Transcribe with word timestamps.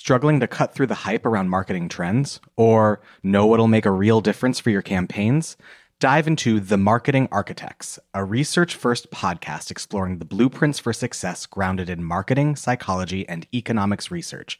Struggling 0.00 0.40
to 0.40 0.48
cut 0.48 0.72
through 0.72 0.86
the 0.86 0.94
hype 0.94 1.26
around 1.26 1.50
marketing 1.50 1.90
trends? 1.90 2.40
Or 2.56 3.02
know 3.22 3.44
what'll 3.44 3.68
make 3.68 3.84
a 3.84 3.90
real 3.90 4.22
difference 4.22 4.58
for 4.58 4.70
your 4.70 4.80
campaigns? 4.80 5.58
Dive 5.98 6.26
into 6.26 6.58
The 6.58 6.78
Marketing 6.78 7.28
Architects, 7.30 7.98
a 8.14 8.24
research 8.24 8.74
first 8.74 9.10
podcast 9.10 9.70
exploring 9.70 10.16
the 10.16 10.24
blueprints 10.24 10.78
for 10.78 10.94
success 10.94 11.44
grounded 11.44 11.90
in 11.90 12.02
marketing, 12.02 12.56
psychology, 12.56 13.28
and 13.28 13.46
economics 13.52 14.10
research. 14.10 14.58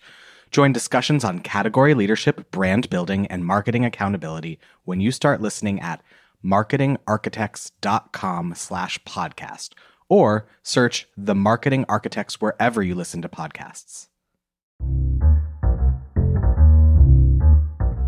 Join 0.51 0.75
discussions 0.75 1.25
on 1.25 1.39
category 1.39 1.95
leadership, 1.95 2.51
brand 2.51 2.91
building, 2.91 3.27
and 3.29 3.47
marketing 3.47 3.87
accountability 3.87 4.59
when 4.85 5.01
you 5.01 5.11
start 5.11 5.41
listening 5.41 5.81
at 5.81 6.03
marketingarchitects.com 6.45 8.55
slash 8.55 9.03
podcast 9.05 9.71
or 10.11 10.47
search 10.63 11.09
The 11.17 11.35
Marketing 11.35 11.87
Architects 11.89 12.43
wherever 12.43 12.83
you 12.83 12.95
listen 12.95 13.23
to 13.23 13.29
podcasts. 13.31 14.09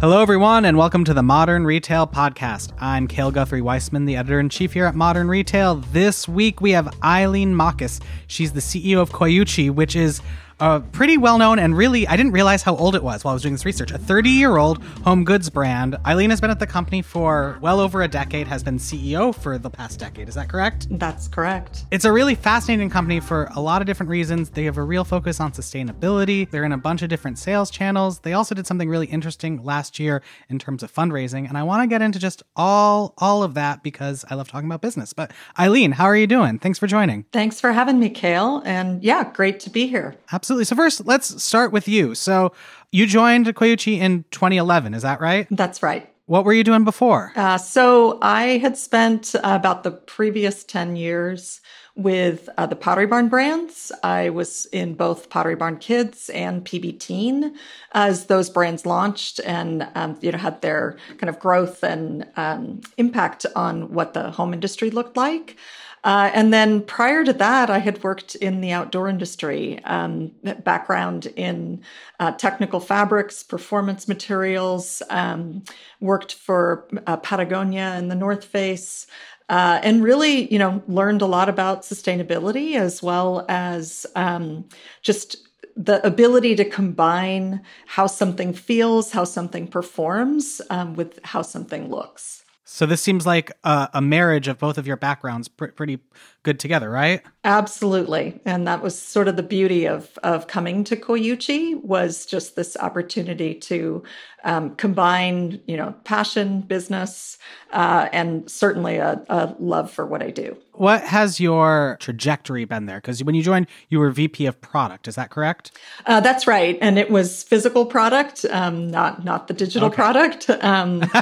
Hello, 0.03 0.21
everyone, 0.21 0.65
and 0.65 0.77
welcome 0.77 1.05
to 1.05 1.15
the 1.15 1.23
Modern 1.23 1.65
Retail 1.65 2.09
Podcast. 2.09 2.73
I'm 2.81 3.07
Cale 3.07 3.31
Guthrie 3.31 3.63
Weissman, 3.63 4.05
the 4.05 4.17
editor 4.17 4.41
in 4.41 4.49
chief 4.49 4.73
here 4.73 4.87
at 4.87 4.97
Modern 4.97 5.29
Retail. 5.29 5.77
This 5.77 6.27
week 6.27 6.61
we 6.61 6.73
have 6.73 6.93
Eileen 7.05 7.55
Mockus. 7.55 8.03
She's 8.27 8.51
the 8.51 8.59
CEO 8.59 9.01
of 9.01 9.11
Coyuchi, 9.11 9.71
which 9.71 9.95
is 9.95 10.21
a 10.63 10.81
pretty 10.93 11.19
well 11.19 11.39
known 11.39 11.59
and 11.59 11.77
really, 11.77 12.07
I 12.07 12.17
didn't 12.17 12.31
realize 12.31 12.63
how 12.63 12.77
old 12.77 12.95
it 12.95 13.03
was 13.03 13.25
while 13.25 13.33
I 13.33 13.35
was 13.35 13.43
doing 13.43 13.55
this 13.55 13.65
research. 13.65 13.91
A 13.91 13.99
30 13.99 14.31
year 14.31 14.59
old 14.59 14.81
home 15.05 15.25
goods 15.25 15.51
brand. 15.51 15.97
Eileen 16.07 16.31
has 16.31 16.41
been 16.41 16.51
at 16.51 16.61
the 16.61 16.69
company 16.69 17.03
for 17.03 17.59
well 17.61 17.81
over 17.81 18.03
a 18.03 18.07
decade, 18.07 18.47
has 18.47 18.63
been 18.63 18.79
CEO 18.79 19.35
for 19.35 19.59
the 19.59 19.69
past 19.69 19.99
decade. 19.99 20.29
Is 20.29 20.37
that 20.37 20.49
correct? 20.49 20.87
That's 20.89 21.27
correct. 21.27 21.85
It's 21.91 22.05
a 22.05 22.13
really 22.13 22.37
fascinating 22.37 22.91
company 22.91 23.19
for 23.19 23.51
a 23.57 23.61
lot 23.61 23.83
of 23.83 23.87
different 23.87 24.09
reasons. 24.11 24.51
They 24.51 24.63
have 24.65 24.79
a 24.79 24.85
real 24.85 25.03
focus 25.03 25.41
on 25.41 25.51
sustainability, 25.51 26.49
they're 26.49 26.65
in 26.65 26.71
a 26.71 26.79
bunch 26.79 27.03
of 27.03 27.09
different 27.09 27.41
sales 27.41 27.69
channels. 27.69 28.21
They 28.21 28.33
also 28.33 28.55
did 28.55 28.69
something 28.69 28.89
really 28.89 29.07
interesting 29.07 29.65
last 29.65 29.99
year 29.99 30.23
in 30.49 30.61
terms 30.61 30.85
of 30.85 30.95
fundraising. 30.95 31.49
And 31.49 31.59
I 31.59 31.65
want 31.65 31.83
to 31.83 31.89
get 31.89 32.03
into 32.03 32.21
just 32.21 32.45
all, 32.55 33.15
all 33.19 33.43
of 33.43 33.55
that 33.55 33.83
because 33.83 34.25
I 34.31 34.37
love 34.37 34.47
talking 34.47 34.69
about 34.69 34.81
business. 34.81 35.13
But 35.13 35.33
Eileen, 35.59 35.91
how 35.91 36.05
are 36.05 36.17
you 36.17 36.29
doing? 36.29 36.61
Thanks 36.61 36.79
for 36.79 36.87
joining. 36.87 37.25
Thanks 37.33 37.61
for 37.61 37.73
having 37.73 37.99
me, 37.99 38.11
Cale. 38.11 38.63
And 38.65 39.03
yeah, 39.03 39.29
great 39.33 39.59
to 39.61 39.71
be 39.71 39.89
here. 39.89 40.15
Absolutely. 40.31 40.52
Absolutely. 40.53 40.65
So 40.67 40.77
first, 40.77 41.07
let's 41.07 41.43
start 41.43 41.73
with 41.73 41.89
you. 41.89 42.15
So 42.15 42.53
you 42.91 43.07
joined 43.07 43.47
Coyuchi 43.47 43.97
in 43.97 44.27
2011, 44.33 44.93
is 44.93 45.01
that 45.01 45.19
right? 45.19 45.47
That's 45.51 45.83
right. 45.83 46.13
What 46.27 46.45
were 46.45 46.53
you 46.53 46.63
doing 46.63 46.85
before? 46.85 47.33
Uh, 47.35 47.57
so 47.57 48.19
I 48.21 48.59
had 48.59 48.77
spent 48.77 49.35
about 49.43 49.83
the 49.83 49.93
previous 49.93 50.63
10 50.63 50.97
years 50.97 51.63
with 51.95 52.51
uh, 52.59 52.67
the 52.67 52.77
Pottery 52.77 53.07
Barn 53.07 53.29
brands. 53.29 53.93
I 54.03 54.29
was 54.29 54.67
in 54.67 54.93
both 54.93 55.31
Pottery 55.31 55.55
Barn 55.55 55.79
Kids 55.79 56.29
and 56.29 56.63
PB 56.67 57.01
Teen 57.01 57.57
as 57.93 58.27
those 58.27 58.51
brands 58.51 58.85
launched 58.85 59.41
and 59.47 59.89
um, 59.95 60.19
you 60.21 60.33
know 60.33 60.39
had 60.39 60.61
their 60.61 60.99
kind 61.17 61.31
of 61.31 61.39
growth 61.39 61.83
and 61.83 62.27
um, 62.37 62.83
impact 62.99 63.47
on 63.57 63.93
what 63.95 64.13
the 64.13 64.31
home 64.31 64.53
industry 64.53 64.91
looked 64.91 65.17
like. 65.17 65.57
Uh, 66.05 66.31
and 66.35 66.53
then 66.53 66.83
prior 66.83 67.25
to 67.25 67.33
that, 67.33 67.71
I 67.71 67.79
had 67.79 68.03
worked 68.03 68.35
in 68.35 68.61
the 68.61 68.73
outdoor 68.73 69.09
industry, 69.09 69.83
um, 69.85 70.33
background 70.65 71.27
in 71.37 71.83
uh, 72.19 72.33
technical 72.33 72.81
fabrics, 72.81 73.43
performance 73.45 74.09
materials, 74.09 75.03
um, 75.11 75.63
worked 76.01 76.35
for 76.35 76.89
uh, 77.07 77.17
Patagonia 77.19 77.95
and 77.97 78.11
the 78.11 78.17
North 78.17 78.45
Face. 78.45 79.07
Uh, 79.49 79.81
and 79.83 80.03
really, 80.03 80.53
you 80.53 80.59
know, 80.59 80.83
learned 80.89 81.23
a 81.23 81.27
lot 81.27 81.49
about 81.49 81.83
sustainability 81.83 82.75
as 82.75 83.03
well 83.03 83.45
as 83.49 84.07
um, 84.17 84.65
just 85.03 85.37
the 85.77 86.05
ability 86.07 86.55
to 86.57 86.65
combine 86.65 87.61
how 87.87 88.07
something 88.07 88.53
feels, 88.53 89.13
how 89.13 89.25
something 89.25 89.67
performs, 89.69 90.61
um, 90.71 90.95
with 90.95 91.19
how 91.25 91.43
something 91.43 91.89
looks. 91.91 92.42
So 92.73 92.87
this 92.87 93.03
seems 93.03 93.27
like 93.27 93.53
a, 93.65 93.91
a 93.93 94.01
marriage 94.01 94.49
of 94.49 94.59
both 94.59 94.79
of 94.79 94.87
your 94.87 94.97
backgrounds 94.97 95.47
pr- 95.47 95.67
pretty 95.67 95.99
good 96.43 96.59
together, 96.59 96.91
right? 96.91 97.23
Absolutely. 97.45 98.41
And 98.45 98.67
that 98.67 98.83
was 98.83 98.99
sort 98.99 99.29
of 99.29 99.37
the 99.37 99.43
beauty 99.43 99.87
of 99.87 100.19
of 100.23 100.47
coming 100.47 100.85
to 100.85 100.97
Coyuchi 100.97 101.83
was 101.83 102.27
just 102.27 102.57
this 102.57 102.77
opportunity 102.77 103.55
to 103.55 104.03
um, 104.45 104.75
combine, 104.77 105.61
you 105.67 105.77
know, 105.77 105.95
passion, 106.05 106.63
business, 106.63 107.39
uh, 107.73 108.09
and 108.13 108.51
certainly 108.51 108.97
a, 108.97 109.23
a, 109.29 109.55
love 109.59 109.91
for 109.91 110.05
what 110.05 110.23
I 110.23 110.31
do. 110.31 110.57
What 110.73 111.03
has 111.03 111.39
your 111.39 111.97
trajectory 112.01 112.65
been 112.65 112.87
there? 112.87 112.99
Because 112.99 113.23
when 113.23 113.35
you 113.35 113.43
joined, 113.43 113.69
you 113.89 113.99
were 113.99 114.11
VP 114.11 114.47
of 114.47 114.61
product. 114.61 115.07
Is 115.07 115.15
that 115.15 115.31
correct? 115.31 115.71
Uh, 116.07 116.21
that's 116.21 116.47
right, 116.47 116.77
and 116.81 116.99
it 116.99 117.11
was 117.11 117.43
physical 117.45 117.87
product, 117.87 118.45
um, 118.47 118.91
not 118.91 119.25
not 119.25 119.49
the 119.49 119.55
digital 119.55 119.89
okay. 119.89 119.97
product. 119.97 120.51
Um, 120.51 121.03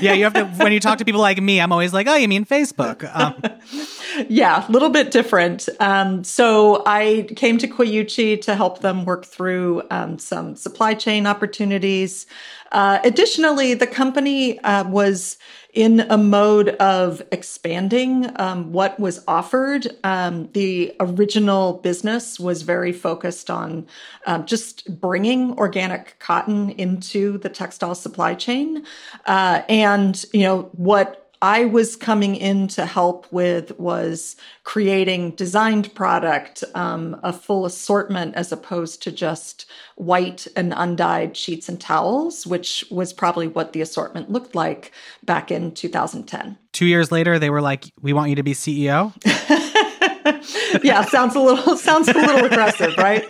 yeah, 0.00 0.12
you 0.12 0.24
have 0.24 0.34
to. 0.34 0.46
When 0.62 0.72
you 0.72 0.80
talk 0.80 0.98
to 0.98 1.04
people 1.04 1.20
like 1.20 1.40
me, 1.40 1.60
I'm 1.60 1.72
always 1.72 1.92
like, 1.92 2.06
"Oh, 2.06 2.16
you 2.16 2.28
mean 2.28 2.44
Facebook?" 2.44 3.04
Um, 3.14 3.36
yeah, 4.28 4.66
a 4.66 4.70
little 4.70 4.90
bit 4.90 5.10
different. 5.10 5.68
Um, 5.80 6.24
so 6.24 6.82
I 6.86 7.26
came 7.36 7.58
to 7.58 7.68
Coyuchi 7.68 8.40
to 8.42 8.54
help 8.54 8.80
them 8.80 9.04
work 9.04 9.24
through 9.24 9.82
um, 9.90 10.18
some 10.18 10.56
supply 10.56 10.94
chain 10.94 11.26
opportunities. 11.26 12.26
Uh, 12.72 12.98
additionally, 13.04 13.74
the 13.74 13.86
company 13.86 14.58
uh, 14.60 14.88
was 14.88 15.38
in 15.72 16.00
a 16.00 16.16
mode 16.16 16.70
of 16.70 17.22
expanding 17.32 18.30
um, 18.36 18.72
what 18.72 18.98
was 18.98 19.22
offered. 19.26 19.88
Um, 20.04 20.48
the 20.52 20.94
original 21.00 21.74
business 21.74 22.38
was 22.38 22.62
very 22.62 22.92
focused 22.92 23.50
on 23.50 23.86
um, 24.26 24.46
just 24.46 25.00
bringing 25.00 25.58
organic 25.58 26.16
cotton 26.20 26.70
into 26.70 27.38
the 27.38 27.48
textile 27.48 27.94
supply 27.94 28.34
chain. 28.34 28.84
Uh, 29.26 29.62
and, 29.68 30.24
you 30.32 30.42
know, 30.42 30.62
what 30.72 31.23
I 31.44 31.66
was 31.66 31.94
coming 31.94 32.36
in 32.36 32.68
to 32.68 32.86
help 32.86 33.30
with 33.30 33.78
was 33.78 34.34
creating 34.62 35.32
designed 35.32 35.94
product, 35.94 36.64
um, 36.74 37.20
a 37.22 37.34
full 37.34 37.66
assortment 37.66 38.34
as 38.34 38.50
opposed 38.50 39.02
to 39.02 39.12
just 39.12 39.66
white 39.96 40.46
and 40.56 40.72
undyed 40.74 41.36
sheets 41.36 41.68
and 41.68 41.78
towels, 41.78 42.46
which 42.46 42.82
was 42.90 43.12
probably 43.12 43.46
what 43.46 43.74
the 43.74 43.82
assortment 43.82 44.30
looked 44.30 44.54
like 44.54 44.92
back 45.22 45.50
in 45.50 45.72
2010. 45.72 46.56
Two 46.72 46.86
years 46.86 47.12
later, 47.12 47.38
they 47.38 47.50
were 47.50 47.60
like, 47.60 47.92
"We 48.00 48.14
want 48.14 48.30
you 48.30 48.36
to 48.36 48.42
be 48.42 48.54
CEO." 48.54 49.12
yeah, 50.82 51.04
sounds 51.04 51.34
a 51.34 51.40
little 51.40 51.76
sounds 51.88 52.08
a 52.08 52.12
little 52.12 52.44
aggressive, 52.44 52.96
right? 52.96 53.24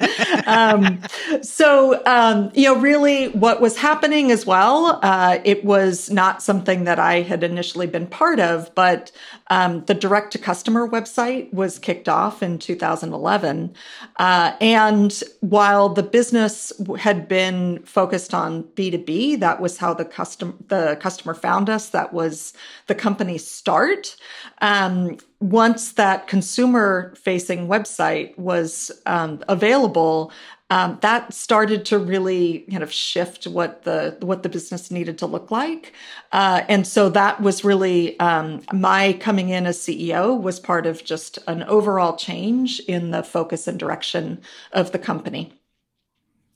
Um, 0.47 1.00
so 1.43 2.03
um, 2.06 2.50
you 2.55 2.65
know, 2.65 2.77
really, 2.81 3.28
what 3.28 3.60
was 3.60 3.77
happening 3.77 4.31
as 4.31 4.47
well? 4.47 5.00
Uh, 5.03 5.38
it 5.44 5.65
was 5.65 6.10
not 6.10 6.43
something 6.43 6.84
that 6.84 6.99
I 6.99 7.22
had 7.22 7.43
initially 7.43 7.87
been 7.87 8.06
part 8.06 8.41
of, 8.41 8.75
but 8.75 9.10
um, 9.49 9.84
the 9.84 9.94
direct 9.94 10.32
to 10.32 10.38
customer 10.38 10.88
website 10.88 11.53
was 11.53 11.78
kicked 11.78 12.09
off 12.09 12.43
in 12.43 12.59
2011, 12.59 13.75
uh, 14.16 14.53
and 14.60 15.22
while 15.41 15.88
the 15.88 16.03
business 16.03 16.72
had 16.99 17.28
been 17.28 17.81
focused 17.84 18.33
on 18.33 18.65
B2B, 18.75 19.41
that 19.41 19.60
was 19.60 19.78
how 19.78 19.93
the 19.93 20.04
custom 20.04 20.65
the 20.69 20.97
customer 21.00 21.34
found 21.34 21.69
us. 21.69 21.91
That 21.91 22.12
was 22.12 22.54
the 22.87 22.94
company's 22.94 23.47
start. 23.47 24.16
Um, 24.60 25.19
once 25.41 25.93
that 25.93 26.27
consumer 26.27 27.12
facing 27.16 27.69
website 27.69 28.37
was 28.38 28.91
um, 29.04 29.44
available, 29.49 30.33
um, 30.74 30.98
that 31.02 31.32
started 31.32 31.84
to 31.84 32.00
really 32.00 32.66
kind 32.68 32.82
of 32.82 32.92
shift 32.92 33.46
what 33.46 33.84
the 33.84 34.16
what 34.20 34.42
the 34.42 34.48
business 34.48 34.90
needed 34.90 35.18
to 35.18 35.26
look 35.26 35.52
like, 35.52 35.92
uh, 36.32 36.62
and 36.68 36.84
so 36.84 37.08
that 37.10 37.40
was 37.40 37.62
really 37.62 38.18
um, 38.18 38.60
my 38.72 39.12
coming 39.20 39.50
in 39.50 39.66
as 39.66 39.78
CEO 39.78 40.36
was 40.38 40.58
part 40.58 40.84
of 40.84 41.04
just 41.04 41.38
an 41.46 41.62
overall 41.62 42.16
change 42.16 42.80
in 42.80 43.12
the 43.12 43.22
focus 43.22 43.68
and 43.68 43.78
direction 43.78 44.40
of 44.72 44.90
the 44.90 44.98
company. 44.98 45.52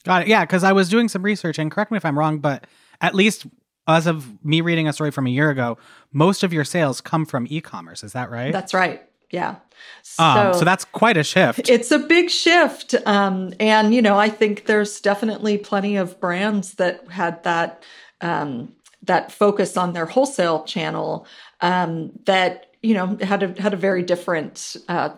Got 0.03 0.23
it. 0.23 0.29
Yeah, 0.29 0.45
because 0.45 0.65
I 0.65 0.73
was 0.73 0.89
doing 0.89 1.09
some 1.09 1.23
research, 1.23 1.57
and 1.57 1.71
correct 1.71 1.93
me 1.93 1.97
if 1.97 2.05
I'm 2.05 2.19
wrong, 2.19 2.41
but 2.41 2.67
at 3.01 3.15
least 3.15 3.47
as 3.87 4.09
of 4.09 4.45
me 4.45 4.61
reading 4.61 4.89
a 4.89 4.93
story 4.93 5.13
from 5.13 5.29
a 5.29 5.31
year 5.31 5.49
ago, 5.49 5.79
most 6.13 6.43
of 6.43 6.53
your 6.53 6.65
sales 6.65 7.01
come 7.01 7.25
from 7.25 7.47
e-commerce. 7.49 8.03
Is 8.03 8.15
that 8.15 8.31
right? 8.31 8.53
That's 8.53 8.75
right. 8.75 9.08
Yeah. 9.31 9.57
So, 10.03 10.23
um, 10.23 10.55
so 10.55 10.65
that's 10.65 10.85
quite 10.85 11.17
a 11.17 11.23
shift. 11.23 11.69
It's 11.69 11.91
a 11.91 11.99
big 11.99 12.31
shift. 12.31 12.95
Um, 13.07 13.53
and, 13.61 13.95
you 13.95 14.03
know, 14.03 14.19
I 14.19 14.29
think 14.29 14.67
there's 14.67 15.01
definitely 15.01 15.59
plenty 15.59 15.97
of 15.97 16.19
brands 16.21 16.75
that 16.75 17.07
had 17.09 17.43
that, 17.45 17.85
um, 18.21 18.75
that 19.03 19.31
focus 19.31 19.77
on 19.77 19.93
their 19.93 20.07
wholesale 20.07 20.65
channel, 20.65 21.27
um, 21.61 22.13
that, 22.25 22.67
you 22.83 22.95
know, 22.95 23.17
had 23.21 23.43
a, 23.43 23.61
had 23.61 23.75
a 23.75 23.77
very 23.77 24.03
different, 24.03 24.77
uh, 24.89 25.11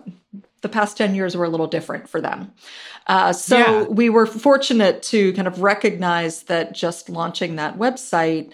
the 0.62 0.68
past 0.68 0.96
10 0.96 1.14
years 1.14 1.36
were 1.36 1.44
a 1.44 1.48
little 1.48 1.66
different 1.66 2.08
for 2.08 2.20
them. 2.20 2.52
Uh, 3.06 3.32
so 3.32 3.58
yeah. 3.58 3.82
we 3.84 4.10
were 4.10 4.26
fortunate 4.26 5.02
to 5.02 5.32
kind 5.32 5.48
of 5.48 5.62
recognize 5.62 6.44
that 6.44 6.72
just 6.72 7.08
launching 7.08 7.56
that 7.56 7.78
website 7.78 8.52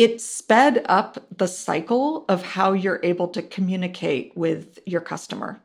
it 0.00 0.18
sped 0.18 0.82
up 0.88 1.22
the 1.36 1.46
cycle 1.46 2.24
of 2.26 2.42
how 2.42 2.72
you're 2.72 3.00
able 3.02 3.28
to 3.28 3.42
communicate 3.42 4.32
with 4.34 4.78
your 4.86 5.02
customer. 5.02 5.60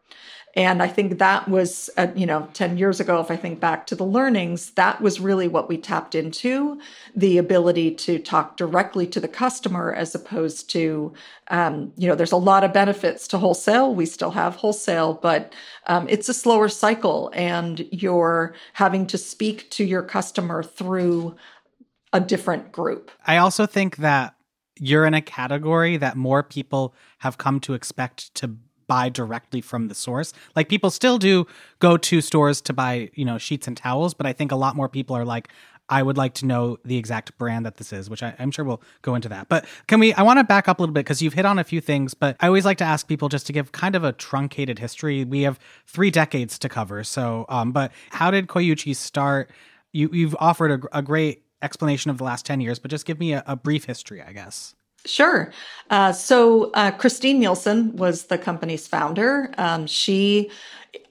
And 0.57 0.83
I 0.83 0.89
think 0.89 1.19
that 1.19 1.47
was, 1.47 1.89
uh, 1.95 2.07
you 2.15 2.25
know, 2.25 2.49
10 2.53 2.77
years 2.77 2.99
ago, 2.99 3.21
if 3.21 3.31
I 3.31 3.37
think 3.37 3.61
back 3.61 3.87
to 3.87 3.95
the 3.95 4.03
learnings, 4.03 4.71
that 4.71 4.99
was 4.99 5.21
really 5.21 5.47
what 5.47 5.69
we 5.69 5.77
tapped 5.77 6.15
into 6.15 6.81
the 7.15 7.37
ability 7.37 7.91
to 7.95 8.19
talk 8.19 8.57
directly 8.57 9.07
to 9.07 9.21
the 9.21 9.27
customer 9.29 9.93
as 9.93 10.13
opposed 10.13 10.69
to, 10.71 11.13
um, 11.47 11.93
you 11.95 12.07
know, 12.07 12.15
there's 12.15 12.33
a 12.33 12.37
lot 12.37 12.65
of 12.65 12.73
benefits 12.73 13.29
to 13.29 13.37
wholesale. 13.37 13.95
We 13.95 14.05
still 14.05 14.31
have 14.31 14.57
wholesale, 14.57 15.13
but 15.13 15.53
um, 15.87 16.07
it's 16.09 16.27
a 16.27 16.33
slower 16.33 16.67
cycle 16.67 17.31
and 17.33 17.87
you're 17.91 18.53
having 18.73 19.07
to 19.07 19.17
speak 19.17 19.69
to 19.71 19.85
your 19.85 20.03
customer 20.03 20.61
through 20.61 21.37
a 22.15 22.19
different 22.19 22.71
group. 22.71 23.11
I 23.27 23.37
also 23.37 23.65
think 23.65 23.97
that 23.97 24.35
you're 24.79 25.05
in 25.05 25.13
a 25.13 25.21
category 25.21 25.97
that 25.97 26.15
more 26.15 26.43
people 26.43 26.93
have 27.19 27.37
come 27.37 27.59
to 27.61 27.73
expect 27.73 28.33
to 28.35 28.55
buy 28.87 29.09
directly 29.09 29.61
from 29.61 29.87
the 29.89 29.95
source. 29.95 30.31
Like 30.55 30.69
people 30.69 30.89
still 30.91 31.17
do 31.17 31.45
go 31.79 31.97
to 31.97 32.21
stores 32.21 32.61
to 32.61 32.73
buy, 32.73 33.09
you 33.15 33.25
know, 33.25 33.37
sheets 33.37 33.67
and 33.67 33.75
towels, 33.75 34.13
but 34.13 34.25
I 34.25 34.33
think 34.33 34.51
a 34.51 34.55
lot 34.55 34.75
more 34.75 34.87
people 34.87 35.15
are 35.15 35.25
like, 35.25 35.49
I 35.89 36.01
would 36.01 36.17
like 36.17 36.33
to 36.35 36.45
know 36.45 36.77
the 36.85 36.97
exact 36.97 37.37
brand 37.37 37.65
that 37.65 37.77
this 37.77 37.91
is, 37.91 38.09
which 38.09 38.23
I, 38.23 38.33
am 38.39 38.49
sure 38.49 38.65
we'll 38.65 38.81
go 39.01 39.13
into 39.13 39.29
that. 39.29 39.49
But 39.49 39.65
can 39.87 39.99
we? 39.99 40.13
I 40.13 40.23
want 40.23 40.39
to 40.39 40.43
back 40.43 40.67
up 40.67 40.79
a 40.79 40.81
little 40.81 40.93
bit 40.93 41.01
because 41.01 41.21
you've 41.21 41.33
hit 41.33 41.45
on 41.45 41.59
a 41.59 41.63
few 41.63 41.79
things, 41.79 42.15
but 42.15 42.35
I 42.39 42.47
always 42.47 42.65
like 42.65 42.79
to 42.79 42.83
ask 42.83 43.07
people 43.07 43.29
just 43.29 43.45
to 43.47 43.53
give 43.53 43.71
kind 43.71 43.95
of 43.95 44.03
a 44.03 44.11
truncated 44.11 44.79
history. 44.79 45.25
We 45.25 45.43
have 45.43 45.59
three 45.85 46.09
decades 46.09 46.57
to 46.59 46.69
cover. 46.69 47.03
So, 47.03 47.45
um, 47.49 47.71
but 47.71 47.91
how 48.09 48.31
did 48.31 48.47
Coyuchi 48.47 48.95
start? 48.95 49.51
You, 49.91 50.09
you've 50.11 50.35
offered 50.39 50.71
a, 50.71 50.97
a 50.97 51.01
great 51.03 51.44
explanation 51.61 52.11
of 52.11 52.17
the 52.17 52.23
last 52.23 52.45
10 52.45 52.61
years, 52.61 52.79
but 52.79 52.91
just 52.91 53.05
give 53.05 53.19
me 53.19 53.33
a, 53.33 53.43
a 53.47 53.55
brief 53.55 53.85
history, 53.85 54.21
I 54.21 54.33
guess. 54.33 54.75
Sure. 55.05 55.51
Uh, 55.89 56.11
so 56.11 56.71
uh, 56.71 56.91
Christine 56.91 57.39
Nielsen 57.39 57.95
was 57.95 58.25
the 58.25 58.37
company's 58.37 58.87
founder. 58.87 59.53
Um, 59.57 59.85
she 59.85 60.49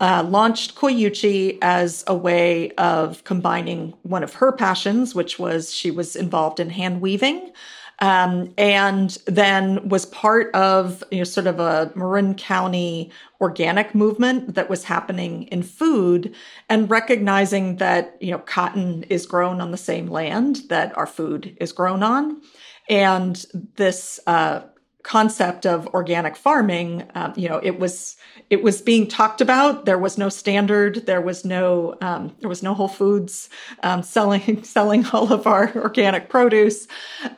uh, 0.00 0.24
launched 0.28 0.74
Coyuchi 0.74 1.58
as 1.62 2.02
a 2.06 2.14
way 2.14 2.70
of 2.72 3.22
combining 3.24 3.94
one 4.02 4.24
of 4.24 4.34
her 4.34 4.50
passions, 4.50 5.14
which 5.14 5.38
was 5.38 5.72
she 5.72 5.90
was 5.90 6.16
involved 6.16 6.58
in 6.58 6.70
hand 6.70 7.00
weaving. 7.00 7.52
Um, 8.00 8.52
and 8.58 9.16
then 9.26 9.88
was 9.88 10.06
part 10.06 10.54
of 10.54 11.04
you 11.10 11.18
know 11.18 11.24
sort 11.24 11.46
of 11.46 11.60
a 11.60 11.92
Marin 11.94 12.34
County 12.34 13.10
organic 13.40 13.94
movement 13.94 14.54
that 14.54 14.68
was 14.68 14.84
happening 14.84 15.44
in 15.44 15.62
food, 15.62 16.34
and 16.68 16.90
recognizing 16.90 17.76
that 17.76 18.16
you 18.20 18.32
know 18.32 18.38
cotton 18.38 19.04
is 19.04 19.26
grown 19.26 19.60
on 19.60 19.70
the 19.70 19.76
same 19.76 20.08
land 20.08 20.62
that 20.68 20.96
our 20.98 21.06
food 21.06 21.56
is 21.60 21.72
grown 21.72 22.02
on, 22.02 22.42
and 22.88 23.46
this 23.76 24.18
uh, 24.26 24.62
concept 25.04 25.66
of 25.66 25.86
organic 25.88 26.34
farming, 26.34 27.04
um, 27.14 27.32
you 27.36 27.48
know, 27.48 27.60
it 27.62 27.78
was 27.78 28.16
it 28.50 28.62
was 28.62 28.82
being 28.82 29.06
talked 29.06 29.40
about. 29.40 29.84
There 29.84 29.98
was 29.98 30.18
no 30.18 30.28
standard. 30.28 31.06
There 31.06 31.20
was 31.20 31.44
no 31.44 31.96
um, 32.00 32.34
there 32.40 32.48
was 32.48 32.62
no 32.62 32.74
Whole 32.74 32.88
Foods 32.88 33.48
um, 33.82 34.02
selling 34.02 34.62
selling 34.64 35.06
all 35.06 35.32
of 35.32 35.46
our 35.46 35.72
organic 35.76 36.28
produce. 36.28 36.88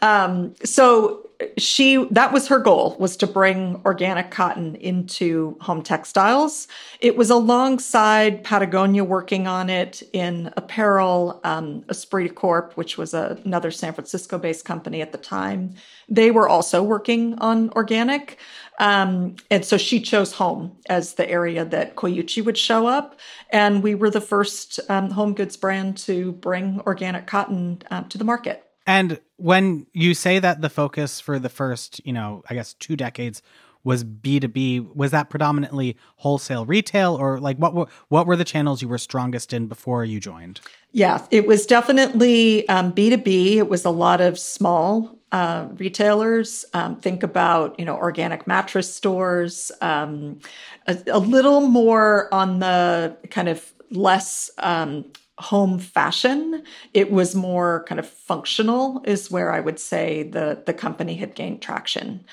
Um, 0.01 0.55
so 0.65 1.29
she 1.59 2.05
that 2.11 2.33
was 2.33 2.49
her 2.49 2.59
goal 2.59 2.97
was 2.99 3.17
to 3.19 3.27
bring 3.27 3.81
organic 3.85 4.31
cotton 4.31 4.75
into 4.77 5.57
home 5.61 5.83
textiles. 5.83 6.69
It 7.01 7.17
was 7.17 7.31
alongside 7.31 8.43
patagonia 8.43 9.05
working 9.05 9.47
on 9.47 9.69
it 9.69 10.03
in 10.13 10.53
apparel 10.57 11.41
um, 11.45 11.85
esprit 11.89 12.35
corp 12.35 12.73
which 12.77 12.97
was 12.97 13.13
a, 13.15 13.39
another 13.45 13.71
san 13.71 13.93
francisco 13.93 14.39
based 14.39 14.65
company 14.65 15.03
at 15.03 15.13
the 15.13 15.19
time. 15.19 15.75
They 16.09 16.31
were 16.31 16.49
also 16.49 16.83
working 16.83 17.35
on 17.39 17.71
organic 17.71 18.39
um, 18.79 19.37
and 19.51 19.65
so 19.65 19.77
she 19.77 20.01
chose 20.01 20.33
home 20.33 20.77
as 20.89 21.15
the 21.15 21.29
area 21.29 21.65
that 21.65 21.97
coyuchi 21.97 22.45
would 22.45 22.59
show 22.59 22.87
up. 22.87 23.19
And 23.51 23.83
we 23.83 23.95
were 23.95 24.11
the 24.11 24.21
first 24.21 24.81
um, 24.89 25.11
home 25.11 25.35
goods 25.35 25.57
brand 25.57 25.97
to 25.99 26.33
bring 26.33 26.81
organic 26.87 27.27
cotton 27.27 27.83
uh, 27.91 28.03
to 28.05 28.19
the 28.19 28.25
market. 28.25 28.65
And 28.87 29.19
when 29.37 29.87
you 29.93 30.15
say 30.15 30.39
that 30.39 30.61
the 30.61 30.71
focus 30.71 31.21
for 31.21 31.39
the 31.39 31.49
first, 31.49 32.01
you 32.05 32.13
know, 32.13 32.43
I 32.49 32.55
guess 32.55 32.75
two 32.75 32.97
decades 32.97 33.43
was 33.85 34.03
B2B, 34.03 34.97
was 34.97 35.13
that 35.13 35.31
predominantly 35.31 35.97
wholesale 36.17 36.67
retail 36.67 37.15
or 37.15 37.39
like 37.39 37.57
what 37.57 37.73
were, 37.73 37.87
what 38.09 38.27
were 38.27 38.35
the 38.35 38.45
channels 38.45 38.83
you 38.83 38.89
were 38.89 38.99
strongest 38.99 39.53
in 39.53 39.69
before 39.69 40.05
you 40.05 40.19
joined? 40.19 40.61
Yeah, 40.91 41.25
it 41.31 41.47
was 41.47 41.67
definitely 41.67 42.69
um, 42.69 42.93
B2B. 42.93 43.57
It 43.57 43.69
was 43.69 43.85
a 43.85 43.91
lot 43.91 44.21
of 44.21 44.41
small 44.41 45.17
uh, 45.31 45.69
retailers. 45.77 46.65
Um, 46.75 46.97
think 46.97 47.23
about, 47.23 47.79
you 47.79 47.85
know, 47.85 47.97
organic 47.97 48.47
mattress 48.47 48.93
stores, 48.93 49.71
um, 49.81 50.41
a, 50.89 50.99
a, 51.09 51.19
little 51.19 51.61
more 51.61 52.33
on 52.35 52.59
the 52.59 53.17
kind 53.31 53.49
of 53.49 53.73
less 53.91 54.51
um, 54.59 55.05
home 55.39 55.79
fashion. 55.79 56.63
It 56.95 57.11
was 57.11 57.35
more 57.35 57.85
kind 57.89 57.99
of 57.99 58.09
functional, 58.09 59.03
is 59.05 59.31
where 59.31 59.53
I 59.53 59.61
would 59.61 59.79
say 59.79 60.23
the 60.23 60.63
the 60.65 60.75
company 60.75 61.15
had 61.15 61.35
gained 61.35 61.63
traction. 61.63 62.25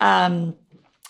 Um, 0.00 0.56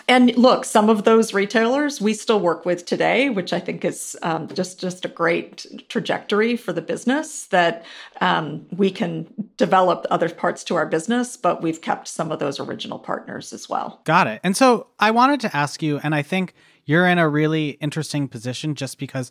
and 0.06 0.37
look, 0.37 0.67
some 0.67 0.91
of 0.91 1.05
those 1.05 1.32
retailers 1.32 1.99
we 1.99 2.12
still 2.12 2.38
work 2.38 2.67
with 2.67 2.85
today, 2.85 3.31
which 3.31 3.55
I 3.55 3.61
think 3.61 3.85
is 3.85 4.17
um, 4.23 4.49
just 4.49 4.79
just 4.79 5.05
a 5.05 5.08
great 5.08 5.88
trajectory 5.88 6.56
for 6.56 6.73
the 6.73 6.82
business. 6.82 7.46
That 7.46 7.85
um, 8.20 8.67
we 8.70 8.91
can 8.91 9.26
develop 9.56 10.06
other 10.11 10.29
parts 10.29 10.62
to 10.64 10.75
our 10.75 10.87
business, 10.87 11.37
but 11.37 11.62
we've 11.62 11.81
kept 11.81 12.08
some 12.08 12.31
of 12.31 12.38
those 12.38 12.61
original 12.61 12.99
partners 12.99 13.52
as 13.52 13.69
well. 13.69 14.00
Got 14.05 14.26
it. 14.26 14.41
And 14.44 14.56
so 14.56 14.88
I 14.99 15.11
wanted 15.11 15.41
to 15.41 15.56
ask 15.56 15.82
you, 15.82 16.00
and 16.02 16.14
I 16.14 16.23
think 16.23 16.55
you're 16.85 17.06
in 17.06 17.19
a 17.19 17.29
really 17.29 17.70
interesting 17.81 18.29
position 18.29 18.75
just 18.75 18.99
because 18.99 19.31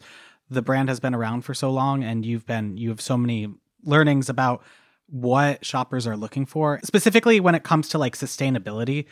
the 0.50 0.62
brand 0.62 0.90
has 0.90 1.00
been 1.00 1.16
around 1.16 1.42
for 1.42 1.54
so 1.54 1.72
long 1.72 2.04
and 2.04 2.26
you've 2.26 2.46
been 2.46 2.78
you 2.78 2.90
have 2.90 3.02
so 3.02 3.18
many 3.18 3.48
learnings 3.84 4.30
about 4.30 4.64
what 5.08 5.64
shoppers 5.66 6.08
are 6.08 6.18
looking 6.18 6.46
for 6.46 6.80
specifically 6.84 7.40
when 7.40 7.56
it 7.56 7.64
comes 7.64 7.90
to 7.90 7.98
like 7.98 8.16
sustainability. 8.16 9.06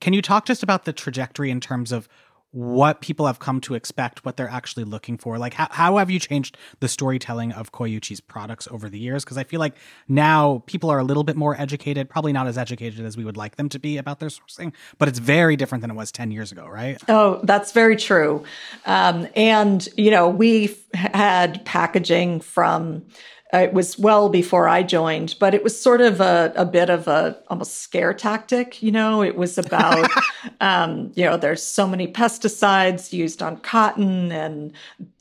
Can 0.00 0.12
you 0.12 0.22
talk 0.22 0.46
just 0.46 0.62
about 0.62 0.84
the 0.84 0.92
trajectory 0.92 1.50
in 1.50 1.60
terms 1.60 1.92
of 1.92 2.08
what 2.54 3.00
people 3.00 3.26
have 3.26 3.40
come 3.40 3.60
to 3.60 3.74
expect, 3.74 4.24
what 4.24 4.36
they're 4.36 4.48
actually 4.48 4.84
looking 4.84 5.18
for. 5.18 5.38
Like, 5.38 5.54
how, 5.54 5.66
how 5.72 5.96
have 5.96 6.08
you 6.08 6.20
changed 6.20 6.56
the 6.78 6.86
storytelling 6.86 7.50
of 7.50 7.72
Coyuchi's 7.72 8.20
products 8.20 8.68
over 8.70 8.88
the 8.88 8.98
years? 8.98 9.24
Because 9.24 9.36
I 9.36 9.42
feel 9.42 9.58
like 9.58 9.74
now 10.06 10.62
people 10.66 10.88
are 10.88 11.00
a 11.00 11.02
little 11.02 11.24
bit 11.24 11.34
more 11.34 11.60
educated, 11.60 12.08
probably 12.08 12.32
not 12.32 12.46
as 12.46 12.56
educated 12.56 13.04
as 13.04 13.16
we 13.16 13.24
would 13.24 13.36
like 13.36 13.56
them 13.56 13.68
to 13.70 13.80
be 13.80 13.96
about 13.96 14.20
their 14.20 14.28
sourcing, 14.28 14.72
but 14.98 15.08
it's 15.08 15.18
very 15.18 15.56
different 15.56 15.82
than 15.82 15.90
it 15.90 15.94
was 15.94 16.12
10 16.12 16.30
years 16.30 16.52
ago, 16.52 16.64
right? 16.64 17.02
Oh, 17.08 17.40
that's 17.42 17.72
very 17.72 17.96
true. 17.96 18.44
Um, 18.86 19.26
and, 19.34 19.88
you 19.96 20.12
know, 20.12 20.28
we've 20.28 20.78
had 20.94 21.64
packaging 21.64 22.40
from 22.40 23.04
it 23.52 23.72
was 23.72 23.98
well 23.98 24.28
before 24.28 24.68
I 24.68 24.82
joined, 24.82 25.36
but 25.38 25.54
it 25.54 25.62
was 25.62 25.80
sort 25.80 26.00
of 26.00 26.20
a, 26.20 26.52
a 26.56 26.64
bit 26.64 26.90
of 26.90 27.06
a 27.06 27.38
almost 27.48 27.78
scare 27.82 28.12
tactic. 28.12 28.82
You 28.82 28.90
know, 28.90 29.22
it 29.22 29.36
was 29.36 29.58
about, 29.58 30.10
um, 30.60 31.12
you 31.14 31.24
know, 31.24 31.36
there's 31.36 31.62
so 31.62 31.86
many 31.86 32.10
pesticides 32.10 33.12
used 33.12 33.42
on 33.42 33.58
cotton, 33.58 34.32
and 34.32 34.72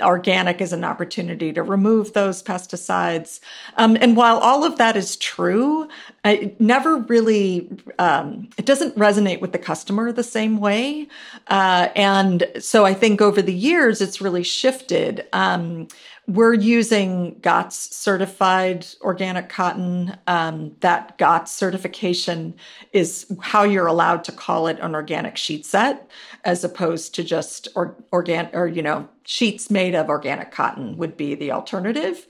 organic 0.02 0.62
is 0.62 0.74
an 0.74 0.84
opportunity 0.84 1.54
to 1.54 1.62
remove 1.62 2.14
those 2.14 2.42
pesticides. 2.42 3.40
Um, 3.78 3.98
and 4.00 4.16
while 4.16 4.38
all 4.38 4.64
of 4.64 4.78
that 4.78 4.96
is 4.96 5.16
true, 5.18 5.88
it 6.24 6.60
never 6.60 6.98
really 6.98 7.70
um, 8.00 8.50
it 8.58 8.66
doesn't 8.66 8.98
resonate 8.98 9.42
with 9.42 9.52
the 9.52 9.60
customer 9.60 10.12
the 10.12 10.24
same 10.24 10.58
way. 10.60 11.08
Uh, 11.48 11.90
and 11.96 12.48
so 12.60 12.86
I 12.86 12.94
think 12.94 13.22
over 13.22 13.42
the 13.42 13.54
years 13.54 14.02
it's 14.02 14.22
really 14.22 14.44
shifted. 14.44 15.28
Um, 15.34 15.88
we're 16.28 16.54
using 16.54 17.38
GOTS 17.42 17.96
certified 17.96 18.86
organic 19.02 19.50
cotton. 19.50 20.18
Um, 20.28 20.76
that 20.80 21.18
GOTS 21.18 21.52
certification 21.52 22.56
is 22.94 23.26
how 23.42 23.64
you're 23.64 23.88
allowed 23.88 24.24
to 24.26 24.32
call 24.32 24.68
it 24.68 24.80
an 24.80 24.96
organic 24.96 25.36
sheet 25.36 25.66
set, 25.66 26.10
as 26.46 26.64
opposed 26.64 27.14
to 27.16 27.24
just 27.24 27.68
or, 27.76 27.96
organic 28.14 28.54
or 28.54 28.68
you 28.68 28.82
know 28.82 29.10
sheets 29.26 29.70
made 29.70 29.96
of 29.96 30.10
organic 30.10 30.52
cotton 30.52 30.98
would 30.98 31.16
be 31.16 31.34
the 31.36 31.52
alternative. 31.52 32.28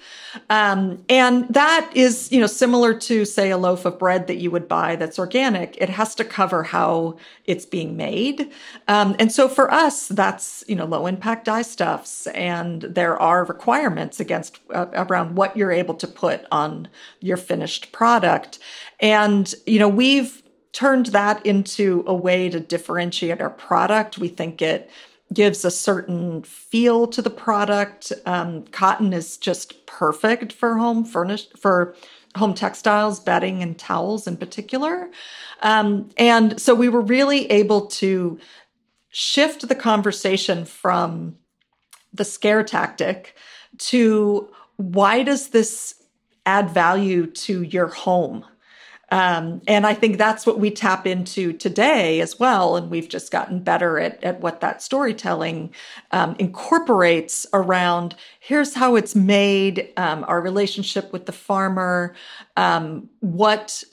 Um, 0.50 1.04
and 1.10 1.52
that 1.54 1.90
is, 1.94 2.32
you 2.32 2.40
know, 2.40 2.48
similar 2.48 2.94
to 2.94 3.26
say 3.26 3.50
a 3.50 3.58
loaf 3.58 3.86
of 3.86 3.98
bread 3.98 4.28
that 4.28 4.38
you 4.38 4.52
would 4.52 4.68
buy 4.68 4.96
that's 4.96 5.18
organic. 5.18 5.76
It 5.82 5.90
has 5.90 6.14
to 6.16 6.24
cover 6.24 6.64
how 6.64 7.18
it's 7.46 7.66
being 7.66 7.98
made. 7.98 8.52
Um, 8.88 9.16
and 9.18 9.32
so 9.32 9.48
for 9.48 9.72
us, 9.72 10.08
that's, 10.08 10.64
you 10.68 10.76
know, 10.76 10.86
low 10.86 11.08
impact 11.08 11.46
dye 11.46 11.64
stuffs. 11.64 12.28
And 12.28 12.84
there 12.84 13.20
are 13.20 13.44
requirements 13.44 14.20
against 14.20 14.60
uh, 14.72 14.88
around 14.94 15.36
what 15.36 15.58
you're 15.58 15.72
able 15.72 15.96
to 15.96 16.08
put 16.08 16.46
on 16.52 16.88
your 17.20 17.38
finished 17.38 17.92
product. 17.92 18.60
And, 19.00 19.54
you 19.66 19.80
know, 19.80 19.90
we've 19.90 20.44
turned 20.74 21.08
that 21.08 21.46
into 21.46 22.04
a 22.08 22.14
way 22.14 22.50
to 22.50 22.60
differentiate 22.60 23.42
our 23.42 23.50
product. 23.50 24.18
We 24.18 24.28
think 24.28 24.62
it, 24.62 24.90
gives 25.34 25.66
a 25.66 25.72
certain 25.72 26.44
feel 26.44 27.08
to 27.08 27.22
the 27.22 27.30
product. 27.30 28.12
Um, 28.26 28.64
cotton 28.66 29.14
is 29.14 29.38
just 29.38 29.86
perfect 29.86 30.54
for 30.54 30.78
home 30.78 31.04
furnished 31.06 31.58
for 31.58 31.96
home 32.36 32.54
textiles, 32.54 33.20
bedding, 33.20 33.62
and 33.62 33.78
towels 33.78 34.28
in 34.28 34.38
particular. 34.38 35.10
Um, 35.62 36.10
and 36.18 36.60
so 36.60 36.74
we 36.74 36.90
were 36.90 37.02
really 37.02 37.50
able 37.52 37.88
to 37.88 38.40
shift 39.10 39.68
the 39.68 39.76
conversation 39.76 40.66
from 40.66 41.38
the 42.12 42.26
scare 42.26 42.64
tactic 42.64 43.36
to 43.78 44.50
why 44.78 45.24
does 45.24 45.50
this 45.50 46.04
add 46.46 46.70
value 46.70 47.28
to 47.28 47.62
your 47.62 47.88
home? 47.88 48.46
Um, 49.14 49.62
and 49.68 49.86
I 49.86 49.94
think 49.94 50.18
that's 50.18 50.44
what 50.44 50.58
we 50.58 50.72
tap 50.72 51.06
into 51.06 51.54
today 51.54 52.20
as 52.20 52.40
well. 52.40 52.76
And 52.76 52.90
we've 52.90 53.08
just 53.08 53.30
gotten 53.30 53.60
better 53.60 54.00
at, 54.00 54.24
at 54.24 54.42
what 54.42 54.60
that 54.62 54.82
storytelling 54.82 55.72
um, 56.10 56.36
incorporates 56.40 57.46
around 57.54 58.16
here's 58.40 58.74
how 58.74 58.96
it's 58.96 59.14
made, 59.14 59.94
um, 59.98 60.26
our 60.28 60.42
relationship 60.42 61.14
with 61.14 61.28
the 61.28 61.32
farmer, 61.32 62.16
um, 62.58 63.08
what 63.20 63.84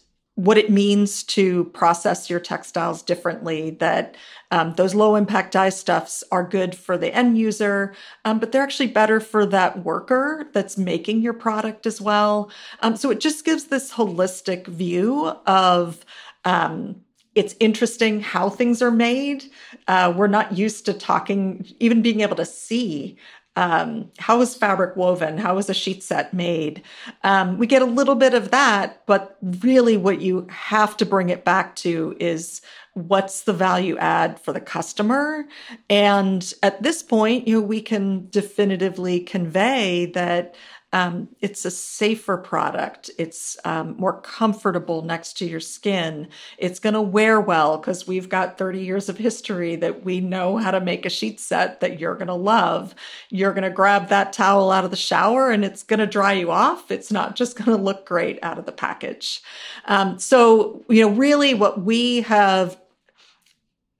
what 0.44 0.56
it 0.56 0.70
means 0.70 1.22
to 1.22 1.64
process 1.66 2.30
your 2.30 2.40
textiles 2.40 3.02
differently 3.02 3.70
that 3.70 4.16
um, 4.50 4.72
those 4.74 4.94
low 4.94 5.14
impact 5.14 5.52
dye 5.52 5.68
stuffs 5.68 6.24
are 6.32 6.42
good 6.42 6.74
for 6.74 6.96
the 6.96 7.14
end 7.14 7.36
user 7.36 7.94
um, 8.24 8.38
but 8.38 8.50
they're 8.50 8.62
actually 8.62 8.86
better 8.86 9.20
for 9.20 9.44
that 9.44 9.84
worker 9.84 10.48
that's 10.52 10.78
making 10.78 11.20
your 11.20 11.34
product 11.34 11.86
as 11.86 12.00
well 12.00 12.50
um, 12.80 12.96
so 12.96 13.10
it 13.10 13.20
just 13.20 13.44
gives 13.44 13.64
this 13.64 13.92
holistic 13.92 14.66
view 14.66 15.26
of 15.46 16.04
um, 16.46 16.96
it's 17.34 17.54
interesting 17.60 18.20
how 18.20 18.48
things 18.48 18.82
are 18.82 18.90
made. 18.90 19.44
Uh, 19.86 20.12
we're 20.16 20.26
not 20.26 20.58
used 20.58 20.84
to 20.86 20.92
talking, 20.92 21.64
even 21.78 22.02
being 22.02 22.22
able 22.22 22.34
to 22.34 22.44
see 22.44 23.16
um, 23.56 24.10
how 24.18 24.40
is 24.40 24.54
fabric 24.54 24.96
woven? 24.96 25.36
How 25.36 25.58
is 25.58 25.68
a 25.68 25.74
sheet 25.74 26.02
set 26.02 26.32
made? 26.32 26.82
Um, 27.24 27.58
we 27.58 27.66
get 27.66 27.82
a 27.82 27.86
little 27.86 28.14
bit 28.14 28.32
of 28.32 28.50
that, 28.52 29.04
but 29.06 29.36
really 29.42 29.96
what 29.96 30.20
you 30.20 30.46
have 30.50 30.96
to 30.98 31.06
bring 31.06 31.30
it 31.30 31.44
back 31.44 31.74
to 31.76 32.16
is 32.20 32.62
what's 32.94 33.42
the 33.42 33.52
value 33.52 33.96
add 33.98 34.40
for 34.40 34.52
the 34.52 34.60
customer? 34.60 35.46
And 35.88 36.52
at 36.62 36.82
this 36.82 37.02
point, 37.02 37.48
you 37.48 37.60
know, 37.60 37.66
we 37.66 37.82
can 37.82 38.28
definitively 38.30 39.20
convey 39.20 40.06
that 40.06 40.54
um, 40.92 41.28
it's 41.40 41.64
a 41.64 41.70
safer 41.70 42.36
product. 42.36 43.10
It's 43.16 43.56
um, 43.64 43.96
more 43.96 44.20
comfortable 44.20 45.02
next 45.02 45.38
to 45.38 45.46
your 45.46 45.60
skin. 45.60 46.28
It's 46.58 46.80
going 46.80 46.94
to 46.94 47.00
wear 47.00 47.40
well 47.40 47.78
because 47.78 48.08
we've 48.08 48.28
got 48.28 48.58
30 48.58 48.80
years 48.80 49.08
of 49.08 49.16
history 49.16 49.76
that 49.76 50.04
we 50.04 50.20
know 50.20 50.56
how 50.56 50.72
to 50.72 50.80
make 50.80 51.06
a 51.06 51.10
sheet 51.10 51.38
set 51.38 51.80
that 51.80 52.00
you're 52.00 52.16
going 52.16 52.26
to 52.26 52.34
love. 52.34 52.94
You're 53.28 53.52
going 53.52 53.62
to 53.62 53.70
grab 53.70 54.08
that 54.08 54.32
towel 54.32 54.72
out 54.72 54.84
of 54.84 54.90
the 54.90 54.96
shower 54.96 55.50
and 55.50 55.64
it's 55.64 55.84
going 55.84 56.00
to 56.00 56.06
dry 56.06 56.32
you 56.32 56.50
off. 56.50 56.90
It's 56.90 57.12
not 57.12 57.36
just 57.36 57.56
going 57.56 57.76
to 57.76 57.82
look 57.82 58.04
great 58.04 58.40
out 58.42 58.58
of 58.58 58.66
the 58.66 58.72
package. 58.72 59.42
Um, 59.84 60.18
so, 60.18 60.84
you 60.88 61.02
know, 61.02 61.14
really 61.14 61.54
what 61.54 61.82
we 61.82 62.22
have 62.22 62.80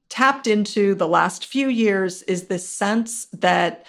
tapped 0.08 0.48
into 0.48 0.96
the 0.96 1.06
last 1.06 1.46
few 1.46 1.68
years 1.68 2.22
is 2.22 2.48
this 2.48 2.68
sense 2.68 3.26
that 3.26 3.86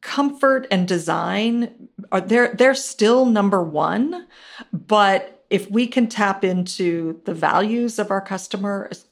comfort 0.00 0.66
and 0.70 0.86
design 0.86 1.88
are 2.12 2.20
they're 2.20 2.54
they're 2.54 2.74
still 2.74 3.26
number 3.26 3.62
1 3.62 4.26
but 4.72 5.44
if 5.50 5.70
we 5.70 5.86
can 5.86 6.06
tap 6.06 6.44
into 6.44 7.20
the 7.24 7.34
values 7.34 7.98
of 7.98 8.10
our 8.10 8.20
customers 8.20 9.06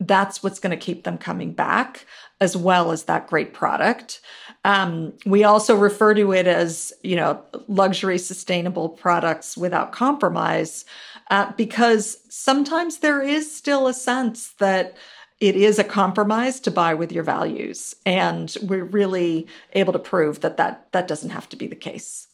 that's 0.00 0.42
what's 0.42 0.60
going 0.60 0.70
to 0.70 0.84
keep 0.84 1.04
them 1.04 1.18
coming 1.18 1.52
back 1.52 2.06
as 2.40 2.56
well 2.56 2.92
as 2.92 3.04
that 3.04 3.26
great 3.26 3.52
product. 3.52 4.20
Um, 4.64 5.12
we 5.26 5.42
also 5.44 5.74
refer 5.74 6.14
to 6.14 6.32
it 6.32 6.46
as 6.46 6.92
you 7.02 7.16
know 7.16 7.42
luxury 7.66 8.18
sustainable 8.18 8.88
products 8.88 9.56
without 9.56 9.92
compromise 9.92 10.84
uh, 11.30 11.52
because 11.56 12.18
sometimes 12.28 12.98
there 12.98 13.22
is 13.22 13.54
still 13.54 13.86
a 13.86 13.94
sense 13.94 14.50
that 14.58 14.96
it 15.40 15.54
is 15.54 15.78
a 15.78 15.84
compromise 15.84 16.58
to 16.60 16.70
buy 16.70 16.94
with 16.94 17.12
your 17.12 17.22
values 17.22 17.94
and 18.04 18.56
we're 18.62 18.84
really 18.84 19.46
able 19.74 19.92
to 19.92 19.98
prove 19.98 20.40
that 20.40 20.56
that, 20.56 20.90
that 20.92 21.06
doesn't 21.06 21.30
have 21.30 21.48
to 21.48 21.56
be 21.56 21.66
the 21.66 21.76
case. 21.76 22.26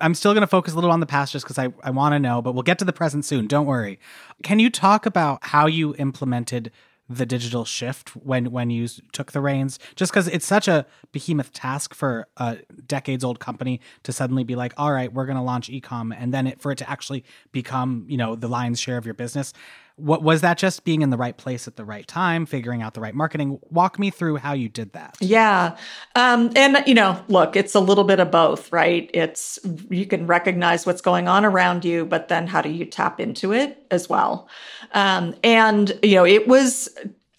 I'm 0.00 0.14
still 0.14 0.34
going 0.34 0.42
to 0.42 0.46
focus 0.46 0.72
a 0.74 0.76
little 0.76 0.90
on 0.90 1.00
the 1.00 1.06
past 1.06 1.32
just 1.32 1.44
because 1.44 1.58
i, 1.58 1.68
I 1.82 1.90
want 1.90 2.14
to 2.14 2.18
know 2.18 2.40
but 2.42 2.52
we'll 2.52 2.62
get 2.62 2.78
to 2.80 2.84
the 2.84 2.92
present 2.92 3.24
soon 3.24 3.46
don't 3.46 3.66
worry. 3.66 3.98
Can 4.42 4.58
you 4.58 4.70
talk 4.70 5.06
about 5.06 5.44
how 5.46 5.66
you 5.66 5.94
implemented 5.98 6.70
the 7.08 7.24
digital 7.24 7.64
shift 7.64 8.16
when 8.16 8.50
when 8.50 8.68
you 8.70 8.88
took 9.12 9.32
the 9.32 9.40
reins? 9.40 9.78
Just 9.94 10.10
because 10.10 10.26
it's 10.26 10.46
such 10.46 10.66
a 10.66 10.86
behemoth 11.12 11.52
task 11.52 11.94
for 11.94 12.26
a 12.36 12.58
decades 12.86 13.22
old 13.22 13.38
company 13.38 13.80
to 14.02 14.12
suddenly 14.12 14.44
be 14.44 14.56
like 14.56 14.72
all 14.76 14.92
right 14.92 15.12
we're 15.12 15.26
going 15.26 15.36
to 15.36 15.42
launch 15.42 15.68
ecom 15.68 16.14
and 16.18 16.34
then 16.34 16.46
it, 16.46 16.60
for 16.60 16.72
it 16.72 16.78
to 16.78 16.90
actually 16.90 17.24
become 17.52 18.06
you 18.08 18.16
know 18.16 18.34
the 18.34 18.48
lion's 18.48 18.80
share 18.80 18.96
of 18.96 19.04
your 19.04 19.14
business 19.14 19.52
what 19.96 20.22
was 20.22 20.42
that 20.42 20.58
just 20.58 20.84
being 20.84 21.02
in 21.02 21.10
the 21.10 21.16
right 21.16 21.36
place 21.36 21.66
at 21.66 21.76
the 21.76 21.84
right 21.84 22.06
time, 22.06 22.44
figuring 22.44 22.82
out 22.82 22.94
the 22.94 23.00
right 23.00 23.14
marketing? 23.14 23.58
Walk 23.70 23.98
me 23.98 24.10
through 24.10 24.36
how 24.36 24.52
you 24.52 24.68
did 24.68 24.92
that. 24.92 25.16
Yeah. 25.20 25.76
Um, 26.14 26.52
and, 26.54 26.82
you 26.86 26.94
know, 26.94 27.18
look, 27.28 27.56
it's 27.56 27.74
a 27.74 27.80
little 27.80 28.04
bit 28.04 28.20
of 28.20 28.30
both, 28.30 28.70
right? 28.70 29.10
It's 29.14 29.58
you 29.90 30.04
can 30.06 30.26
recognize 30.26 30.84
what's 30.84 31.00
going 31.00 31.28
on 31.28 31.44
around 31.44 31.84
you, 31.84 32.04
but 32.04 32.28
then 32.28 32.46
how 32.46 32.60
do 32.60 32.68
you 32.68 32.84
tap 32.84 33.20
into 33.20 33.52
it 33.52 33.86
as 33.90 34.08
well? 34.08 34.48
Um, 34.92 35.34
and, 35.42 35.98
you 36.02 36.16
know, 36.16 36.26
it 36.26 36.46
was 36.46 36.90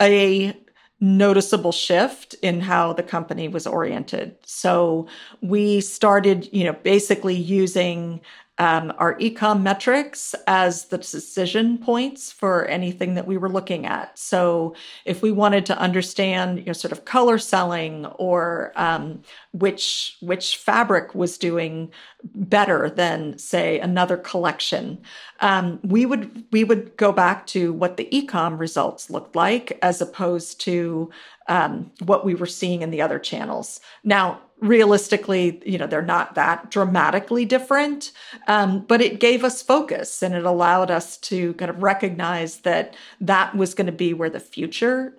a 0.01 0.57
noticeable 0.99 1.71
shift 1.71 2.33
in 2.41 2.59
how 2.59 2.91
the 2.93 3.03
company 3.03 3.47
was 3.47 3.67
oriented. 3.67 4.35
So 4.43 5.07
we 5.41 5.79
started, 5.81 6.49
you 6.51 6.63
know, 6.63 6.73
basically 6.73 7.35
using 7.35 8.19
um, 8.59 8.91
our 8.97 9.15
ecom 9.19 9.61
metrics 9.61 10.33
as 10.47 10.85
the 10.85 10.97
decision 10.97 11.77
points 11.77 12.31
for 12.31 12.65
anything 12.65 13.13
that 13.13 13.27
we 13.27 13.37
were 13.37 13.49
looking 13.49 13.85
at. 13.85 14.17
So 14.17 14.75
if 15.05 15.21
we 15.21 15.31
wanted 15.31 15.65
to 15.67 15.77
understand, 15.77 16.59
you 16.59 16.65
know, 16.65 16.73
sort 16.73 16.91
of 16.91 17.05
color 17.05 17.37
selling 17.37 18.05
or 18.17 18.73
um, 18.75 19.21
which 19.53 20.17
which 20.21 20.57
fabric 20.57 21.13
was 21.13 21.37
doing 21.37 21.91
better 22.33 22.89
than 22.89 23.37
say 23.37 23.79
another 23.79 24.17
collection, 24.17 24.99
um, 25.39 25.79
we 25.83 26.05
would 26.05 26.43
we 26.51 26.63
would 26.63 26.97
go 26.97 27.11
back 27.11 27.45
to 27.47 27.73
what 27.73 27.97
the 27.97 28.09
ecom 28.11 28.59
results 28.59 29.09
looked 29.09 29.35
like 29.35 29.77
as 29.81 30.01
opposed 30.01 30.59
to 30.61 31.11
um, 31.47 31.91
what 32.03 32.25
we 32.25 32.35
were 32.35 32.45
seeing 32.45 32.81
in 32.81 32.91
the 32.91 33.01
other 33.01 33.19
channels. 33.19 33.79
Now, 34.03 34.41
realistically, 34.59 35.61
you 35.65 35.77
know, 35.77 35.87
they're 35.87 36.01
not 36.01 36.35
that 36.35 36.71
dramatically 36.71 37.45
different, 37.45 38.11
um, 38.47 38.85
but 38.87 39.01
it 39.01 39.19
gave 39.19 39.43
us 39.43 39.61
focus 39.61 40.23
and 40.23 40.33
it 40.33 40.45
allowed 40.45 40.89
us 40.89 41.17
to 41.17 41.53
kind 41.55 41.69
of 41.69 41.83
recognize 41.83 42.61
that 42.61 42.95
that 43.21 43.55
was 43.55 43.73
going 43.73 43.85
to 43.85 43.91
be 43.91 44.13
where 44.13 44.29
the 44.29 44.39
future 44.39 45.13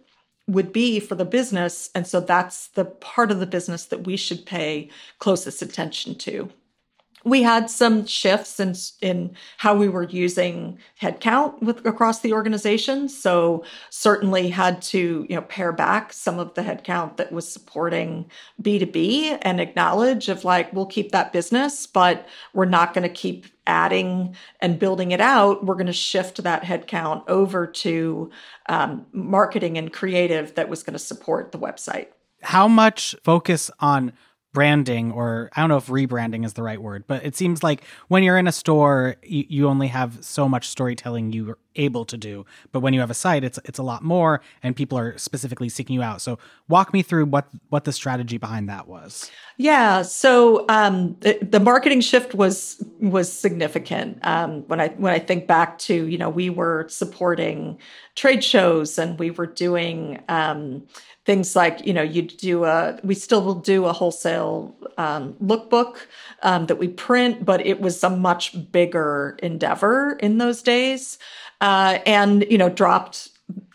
would 0.48 0.72
be 0.72 0.98
for 0.98 1.14
the 1.14 1.24
business. 1.24 1.90
And 1.94 2.06
so 2.06 2.20
that's 2.20 2.68
the 2.68 2.86
part 2.86 3.30
of 3.30 3.38
the 3.38 3.46
business 3.46 3.84
that 3.86 4.06
we 4.06 4.16
should 4.16 4.46
pay 4.46 4.90
closest 5.18 5.62
attention 5.62 6.14
to 6.16 6.50
we 7.30 7.42
had 7.42 7.70
some 7.70 8.06
shifts 8.06 8.58
in 8.60 8.74
in 9.00 9.34
how 9.58 9.74
we 9.74 9.88
were 9.88 10.04
using 10.04 10.78
headcount 11.00 11.60
with 11.62 11.84
across 11.86 12.20
the 12.20 12.32
organization. 12.32 13.08
So 13.08 13.64
certainly 13.90 14.48
had 14.48 14.82
to 14.82 15.26
you 15.28 15.36
know 15.36 15.42
pare 15.42 15.72
back 15.72 16.12
some 16.12 16.38
of 16.38 16.54
the 16.54 16.62
headcount 16.62 17.16
that 17.16 17.32
was 17.32 17.50
supporting 17.50 18.30
B 18.60 18.78
two 18.78 18.86
B 18.86 19.36
and 19.42 19.60
acknowledge 19.60 20.28
of 20.28 20.44
like 20.44 20.72
we'll 20.72 20.86
keep 20.86 21.12
that 21.12 21.32
business, 21.32 21.86
but 21.86 22.26
we're 22.54 22.64
not 22.64 22.94
going 22.94 23.08
to 23.08 23.14
keep 23.14 23.46
adding 23.66 24.34
and 24.60 24.78
building 24.78 25.10
it 25.10 25.20
out. 25.20 25.64
We're 25.64 25.74
going 25.74 25.86
to 25.86 25.92
shift 25.92 26.42
that 26.42 26.62
headcount 26.62 27.28
over 27.28 27.66
to 27.66 28.30
um, 28.68 29.06
marketing 29.12 29.76
and 29.76 29.92
creative 29.92 30.54
that 30.54 30.68
was 30.68 30.82
going 30.82 30.94
to 30.94 30.98
support 30.98 31.52
the 31.52 31.58
website. 31.58 32.08
How 32.42 32.66
much 32.68 33.14
focus 33.22 33.70
on 33.80 34.12
branding 34.58 35.12
or 35.12 35.48
I 35.54 35.60
don't 35.60 35.68
know 35.68 35.76
if 35.76 35.86
rebranding 35.86 36.44
is 36.44 36.54
the 36.54 36.64
right 36.64 36.82
word, 36.82 37.04
but 37.06 37.24
it 37.24 37.36
seems 37.36 37.62
like 37.62 37.84
when 38.08 38.24
you're 38.24 38.36
in 38.36 38.48
a 38.48 38.52
store, 38.52 39.14
you, 39.22 39.44
you, 39.48 39.68
only 39.68 39.86
have 39.86 40.18
so 40.24 40.48
much 40.48 40.68
storytelling 40.68 41.32
you're 41.32 41.58
able 41.78 42.04
to 42.04 42.16
do. 42.16 42.44
But 42.72 42.80
when 42.80 42.92
you 42.92 43.00
have 43.00 43.10
a 43.10 43.14
site, 43.14 43.44
it's 43.44 43.58
it's 43.64 43.78
a 43.78 43.82
lot 43.82 44.02
more, 44.02 44.42
and 44.62 44.76
people 44.76 44.98
are 44.98 45.16
specifically 45.16 45.68
seeking 45.68 45.94
you 45.94 46.02
out. 46.02 46.20
So 46.20 46.38
walk 46.68 46.92
me 46.92 47.02
through 47.02 47.26
what 47.26 47.48
what 47.70 47.84
the 47.84 47.92
strategy 47.92 48.36
behind 48.36 48.68
that 48.68 48.86
was. 48.86 49.30
Yeah, 49.56 50.02
so 50.02 50.64
um, 50.68 51.16
the, 51.20 51.36
the, 51.42 51.58
marketing 51.58 52.00
shift 52.00 52.32
was 52.32 52.82
was 53.00 53.32
significant. 53.32 54.18
Um, 54.22 54.62
when 54.68 54.80
I 54.80 54.88
when 54.90 55.12
I 55.12 55.18
think 55.18 55.46
back 55.46 55.78
to 55.80 56.06
you 56.06 56.18
know 56.18 56.28
we 56.28 56.50
were 56.50 56.86
supporting 56.88 57.78
trade 58.14 58.44
shows 58.44 58.98
and 58.98 59.18
we 59.18 59.30
were 59.30 59.46
doing. 59.46 60.22
Um, 60.28 60.86
things 61.28 61.54
like 61.54 61.84
you 61.84 61.92
know 61.92 62.00
you 62.00 62.22
do 62.22 62.64
a 62.64 62.98
we 63.04 63.14
still 63.14 63.42
will 63.42 63.60
do 63.60 63.84
a 63.84 63.92
wholesale 63.92 64.74
um, 64.96 65.34
lookbook 65.44 65.98
um, 66.42 66.64
that 66.64 66.76
we 66.76 66.88
print 66.88 67.44
but 67.44 67.64
it 67.66 67.82
was 67.82 68.02
a 68.02 68.08
much 68.08 68.72
bigger 68.72 69.38
endeavor 69.42 70.16
in 70.20 70.38
those 70.38 70.62
days 70.62 71.18
uh, 71.60 71.98
and 72.06 72.44
you 72.50 72.58
know 72.58 72.68
dropped 72.68 73.30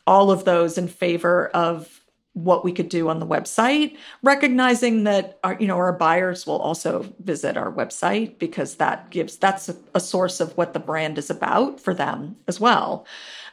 all 0.05 0.31
of 0.31 0.45
those 0.45 0.77
in 0.77 0.87
favor 0.87 1.47
of 1.49 2.01
what 2.33 2.65
we 2.65 2.71
could 2.71 2.89
do 2.89 3.09
on 3.09 3.19
the 3.19 3.27
website 3.27 3.95
recognizing 4.23 5.03
that 5.03 5.37
our 5.43 5.55
you 5.59 5.67
know 5.67 5.77
our 5.77 5.93
buyers 5.93 6.47
will 6.47 6.57
also 6.57 7.05
visit 7.23 7.55
our 7.57 7.71
website 7.71 8.39
because 8.39 8.75
that 8.75 9.09
gives 9.11 9.37
that's 9.37 9.69
a, 9.69 9.75
a 9.93 9.99
source 9.99 10.39
of 10.39 10.55
what 10.57 10.73
the 10.73 10.79
brand 10.79 11.17
is 11.17 11.29
about 11.29 11.79
for 11.79 11.93
them 11.93 12.35
as 12.47 12.59
well. 12.59 13.05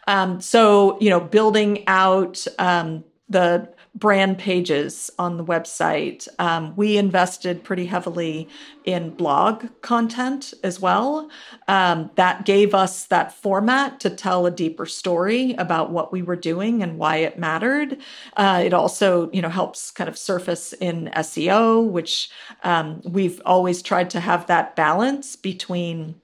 Um, 0.06 0.40
so 0.40 0.98
you 0.98 1.10
know 1.10 1.20
building 1.20 1.86
out 1.86 2.46
um, 2.58 3.04
the 3.28 3.68
brand 3.94 4.38
pages 4.38 5.10
on 5.18 5.36
the 5.36 5.44
website. 5.44 6.28
Um, 6.38 6.74
we 6.76 6.96
invested 6.96 7.64
pretty 7.64 7.86
heavily 7.86 8.48
in 8.84 9.10
blog 9.10 9.66
content 9.82 10.54
as 10.62 10.80
well. 10.80 11.28
Um, 11.66 12.10
that 12.14 12.44
gave 12.44 12.74
us 12.74 13.06
that 13.06 13.32
format 13.32 14.00
to 14.00 14.10
tell 14.10 14.46
a 14.46 14.50
deeper 14.50 14.86
story 14.86 15.54
about 15.54 15.90
what 15.90 16.12
we 16.12 16.22
were 16.22 16.36
doing 16.36 16.82
and 16.82 16.98
why 16.98 17.16
it 17.16 17.38
mattered. 17.38 17.98
Uh, 18.36 18.62
it 18.64 18.72
also, 18.72 19.30
you 19.32 19.42
know, 19.42 19.48
helps 19.48 19.90
kind 19.90 20.08
of 20.08 20.16
surface 20.16 20.72
in 20.74 21.10
SEO, 21.16 21.84
which 21.84 22.30
um, 22.62 23.00
we've 23.04 23.42
always 23.44 23.82
tried 23.82 24.10
to 24.10 24.20
have 24.20 24.46
that 24.46 24.76
balance 24.76 25.36
between 25.36 26.14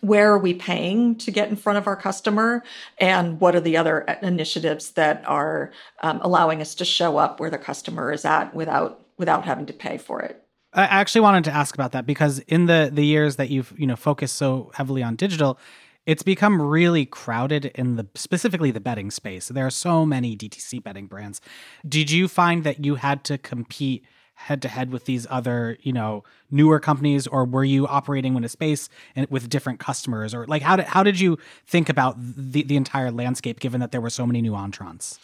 where 0.00 0.32
are 0.32 0.38
we 0.38 0.54
paying 0.54 1.16
to 1.16 1.30
get 1.30 1.48
in 1.48 1.56
front 1.56 1.78
of 1.78 1.86
our 1.86 1.96
customer 1.96 2.62
and 2.98 3.40
what 3.40 3.54
are 3.54 3.60
the 3.60 3.76
other 3.76 4.00
initiatives 4.22 4.92
that 4.92 5.22
are 5.26 5.72
um, 6.02 6.20
allowing 6.22 6.60
us 6.60 6.74
to 6.76 6.84
show 6.84 7.18
up 7.18 7.40
where 7.40 7.50
the 7.50 7.58
customer 7.58 8.12
is 8.12 8.24
at 8.24 8.54
without 8.54 9.02
without 9.18 9.44
having 9.44 9.66
to 9.66 9.72
pay 9.72 9.98
for 9.98 10.20
it? 10.20 10.42
I 10.72 10.84
actually 10.84 11.22
wanted 11.22 11.44
to 11.44 11.52
ask 11.52 11.74
about 11.74 11.92
that 11.92 12.06
because 12.06 12.38
in 12.40 12.66
the 12.66 12.90
the 12.92 13.04
years 13.04 13.36
that 13.36 13.50
you've 13.50 13.72
you 13.78 13.86
know 13.86 13.96
focused 13.96 14.36
so 14.36 14.70
heavily 14.74 15.02
on 15.02 15.16
digital 15.16 15.58
it's 16.06 16.22
become 16.22 16.62
really 16.62 17.04
crowded 17.04 17.66
in 17.74 17.96
the 17.96 18.06
specifically 18.14 18.70
the 18.70 18.80
bedding 18.80 19.10
space. 19.10 19.48
There 19.48 19.66
are 19.66 19.70
so 19.70 20.06
many 20.06 20.36
dtc 20.36 20.82
bedding 20.82 21.06
brands. 21.06 21.40
Did 21.86 22.10
you 22.10 22.28
find 22.28 22.62
that 22.64 22.84
you 22.84 22.94
had 22.94 23.24
to 23.24 23.38
compete 23.38 24.04
head 24.36 24.62
to 24.62 24.68
head 24.68 24.92
with 24.92 25.06
these 25.06 25.26
other, 25.28 25.76
you 25.82 25.92
know, 25.92 26.22
newer 26.50 26.78
companies, 26.78 27.26
or 27.26 27.44
were 27.44 27.64
you 27.64 27.86
operating 27.86 28.36
in 28.36 28.44
a 28.44 28.48
space 28.48 28.88
and 29.16 29.26
with 29.28 29.48
different 29.48 29.80
customers, 29.80 30.34
or 30.34 30.46
like 30.46 30.62
how 30.62 30.76
did 30.76 30.86
how 30.86 31.02
did 31.02 31.18
you 31.18 31.38
think 31.66 31.88
about 31.88 32.14
the 32.18 32.62
the 32.62 32.76
entire 32.76 33.10
landscape, 33.10 33.60
given 33.60 33.80
that 33.80 33.92
there 33.92 34.00
were 34.00 34.10
so 34.10 34.26
many 34.26 34.40
new 34.40 34.54
entrants? 34.54 35.18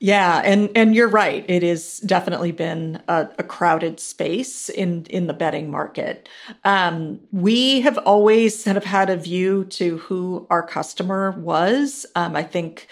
Yeah, 0.00 0.42
and 0.44 0.70
and 0.76 0.94
you're 0.94 1.08
right. 1.08 1.44
It 1.48 1.62
has 1.64 1.98
definitely 2.00 2.52
been 2.52 3.02
a, 3.08 3.28
a 3.38 3.42
crowded 3.42 3.98
space 3.98 4.68
in 4.68 5.06
in 5.06 5.26
the 5.26 5.32
bedding 5.32 5.70
market. 5.70 6.28
Um, 6.64 7.20
we 7.32 7.80
have 7.80 7.98
always 7.98 8.62
kind 8.62 8.76
of 8.76 8.84
had 8.84 9.10
a 9.10 9.16
view 9.16 9.64
to 9.64 9.98
who 9.98 10.46
our 10.50 10.62
customer 10.62 11.32
was. 11.32 12.06
Um, 12.14 12.36
I 12.36 12.44
think 12.44 12.86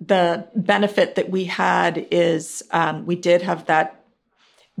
the 0.00 0.46
benefit 0.54 1.14
that 1.14 1.30
we 1.30 1.44
had 1.44 2.06
is 2.10 2.62
um, 2.70 3.06
we 3.06 3.16
did 3.16 3.42
have 3.42 3.66
that 3.66 4.01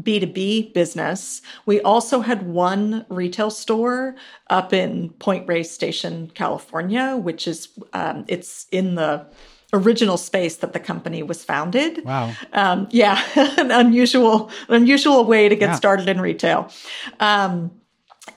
B2B 0.00 0.72
business. 0.72 1.42
We 1.66 1.80
also 1.80 2.20
had 2.20 2.46
one 2.46 3.04
retail 3.08 3.50
store 3.50 4.16
up 4.48 4.72
in 4.72 5.10
Point 5.10 5.46
Reyes 5.46 5.70
Station, 5.70 6.30
California, 6.34 7.16
which 7.16 7.46
is 7.46 7.68
um, 7.92 8.24
it's 8.26 8.66
in 8.72 8.94
the 8.94 9.26
original 9.72 10.16
space 10.16 10.56
that 10.56 10.72
the 10.72 10.80
company 10.80 11.22
was 11.22 11.44
founded. 11.44 12.04
Wow. 12.04 12.32
Um, 12.52 12.88
yeah, 12.90 13.22
an 13.58 13.70
unusual, 13.70 14.50
unusual 14.68 15.24
way 15.24 15.48
to 15.48 15.56
get 15.56 15.70
yeah. 15.70 15.74
started 15.74 16.08
in 16.08 16.20
retail. 16.20 16.70
Um, 17.20 17.70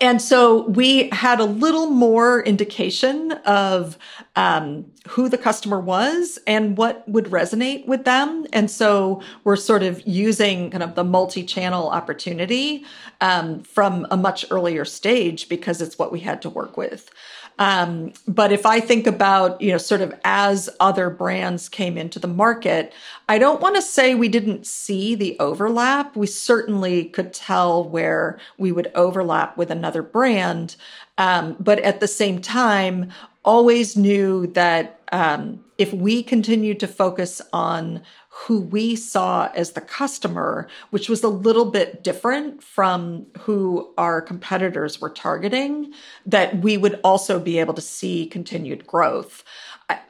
and 0.02 0.22
so 0.22 0.68
we 0.68 1.10
had 1.12 1.40
a 1.40 1.46
little 1.46 1.88
more 1.88 2.42
indication 2.42 3.32
of 3.46 3.98
um, 4.36 4.86
who 5.08 5.30
the 5.30 5.38
customer 5.38 5.80
was 5.80 6.40
and 6.48 6.76
what 6.76 7.08
would 7.08 7.26
resonate 7.26 7.86
with 7.86 8.04
them. 8.04 8.46
And 8.52 8.70
so 8.70 9.22
we're 9.44 9.56
sort 9.56 9.84
of 9.84 10.06
using 10.06 10.72
kind 10.72 10.84
of 10.84 10.96
the 10.96 11.04
multi 11.04 11.44
channel 11.44 11.90
opportunity 11.90 12.84
um, 13.22 13.62
from 13.62 14.08
a 14.10 14.18
much 14.18 14.46
earlier 14.50 14.86
stage 14.86 15.48
because 15.48 15.82
it's 15.82 16.00
what 16.00 16.12
we 16.12 16.20
had 16.20 16.42
to 16.42 16.50
work 16.50 16.78
with. 16.78 17.12
Um, 17.58 18.12
but 18.28 18.52
if 18.52 18.66
I 18.66 18.80
think 18.80 19.08
about, 19.08 19.62
you 19.62 19.72
know, 19.72 19.78
sort 19.78 20.02
of 20.02 20.14
as 20.24 20.70
other 20.80 21.10
brands 21.10 21.70
came 21.70 21.98
into 21.98 22.20
the 22.20 22.28
market, 22.28 22.94
I 23.30 23.38
don't 23.38 23.62
want 23.62 23.76
to 23.76 23.82
say 23.82 24.14
we 24.14 24.28
didn't 24.28 24.68
see 24.68 25.16
the 25.16 25.38
overlap. 25.40 26.16
We 26.16 26.28
certainly 26.28 27.06
could 27.06 27.34
tell 27.34 27.88
where 27.88 28.40
we 28.58 28.72
would 28.72 28.92
overlap 28.94 29.58
with 29.58 29.72
another 29.72 30.02
brand. 30.02 30.76
Um, 31.18 31.56
but 31.60 31.80
at 31.80 32.02
the 32.02 32.08
same 32.08 32.42
time, 32.42 33.12
always 33.46 33.96
knew 33.96 34.48
that 34.48 35.00
um, 35.12 35.64
if 35.78 35.94
we 35.94 36.24
continued 36.24 36.80
to 36.82 36.88
focus 36.88 37.42
on 37.54 38.02
who 38.38 38.60
we 38.60 38.98
saw 38.98 39.50
as 39.56 39.72
the 39.72 39.82
customer, 39.82 40.68
which 40.90 41.08
was 41.08 41.24
a 41.24 41.30
little 41.30 41.72
bit 41.72 42.04
different 42.04 42.62
from 42.62 43.26
who 43.40 43.94
our 43.98 44.22
competitors 44.22 45.00
were 45.00 45.10
targeting, 45.10 45.94
that 46.26 46.58
we 46.58 46.76
would 46.76 47.00
also 47.02 47.40
be 47.40 47.60
able 47.60 47.74
to 47.74 47.82
see 47.82 48.26
continued 48.26 48.86
growth. 48.86 49.44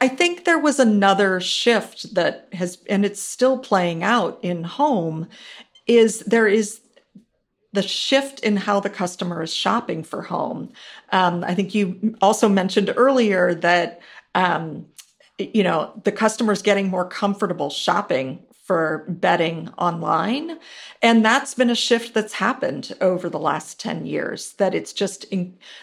I 0.00 0.08
think 0.08 0.44
there 0.44 0.58
was 0.58 0.80
another 0.80 1.38
shift 1.40 2.14
that 2.14 2.48
has, 2.52 2.78
and 2.88 3.04
it's 3.04 3.22
still 3.22 3.58
playing 3.58 4.02
out 4.02 4.40
in 4.42 4.64
home, 4.64 5.28
is 5.86 6.20
there 6.20 6.48
is 6.48 6.80
the 7.72 7.82
shift 7.82 8.40
in 8.40 8.56
how 8.56 8.80
the 8.80 8.90
customer 8.90 9.42
is 9.42 9.54
shopping 9.54 10.02
for 10.02 10.22
home. 10.22 10.72
Um, 11.12 11.44
I 11.44 11.54
think 11.54 11.74
you 11.74 12.16
also 12.20 12.48
mentioned 12.48 12.92
earlier 12.96 13.54
that 13.54 14.00
um, 14.34 14.86
you 15.38 15.62
know 15.62 15.92
the 16.04 16.12
customer's 16.12 16.62
getting 16.62 16.88
more 16.88 17.08
comfortable 17.08 17.70
shopping 17.70 18.42
for 18.66 19.04
bedding 19.06 19.68
online. 19.78 20.58
And 21.00 21.24
that's 21.24 21.54
been 21.54 21.70
a 21.70 21.76
shift 21.76 22.14
that's 22.14 22.32
happened 22.32 22.96
over 23.00 23.28
the 23.28 23.38
last 23.38 23.78
10 23.78 24.06
years, 24.06 24.54
that 24.54 24.74
it's 24.74 24.92
just 24.92 25.24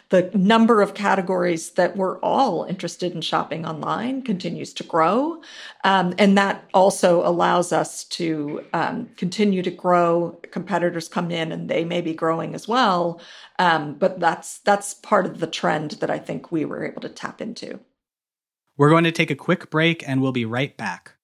the 0.10 0.30
number 0.34 0.82
of 0.82 0.94
categories 0.94 1.72
that 1.72 1.96
we're 1.96 2.20
all 2.20 2.66
interested 2.66 3.14
in 3.14 3.22
shopping 3.22 3.66
online 3.66 4.22
continues 4.22 4.74
to 4.74 4.84
grow. 4.84 5.42
Um, 5.86 6.14
and 6.18 6.38
that 6.38 6.66
also 6.74 7.26
allows 7.26 7.72
us 7.72 8.04
to 8.06 8.66
um, 8.74 9.10
continue 9.16 9.62
to 9.62 9.72
grow. 9.72 10.38
Competitors 10.52 11.08
come 11.08 11.32
in 11.32 11.54
and 11.54 11.70
they 11.70 11.86
may 11.86 12.02
be 12.02 12.14
growing 12.14 12.54
as 12.54 12.68
well. 12.68 13.22
Um, 13.60 13.94
but 13.94 14.20
that's 14.20 14.58
that's 14.60 14.94
part 14.96 15.26
of 15.26 15.40
the 15.40 15.48
trend 15.48 15.92
that 16.02 16.10
I 16.10 16.20
think 16.20 16.52
we 16.52 16.66
were 16.66 16.86
able 16.86 17.02
to 17.04 17.10
tap 17.10 17.40
into. 17.40 17.80
We're 18.78 18.90
going 18.90 19.04
to 19.04 19.12
take 19.12 19.32
a 19.32 19.36
quick 19.36 19.70
break 19.70 20.08
and 20.08 20.22
we'll 20.22 20.32
be 20.32 20.46
right 20.46 20.76
back. 20.76 21.16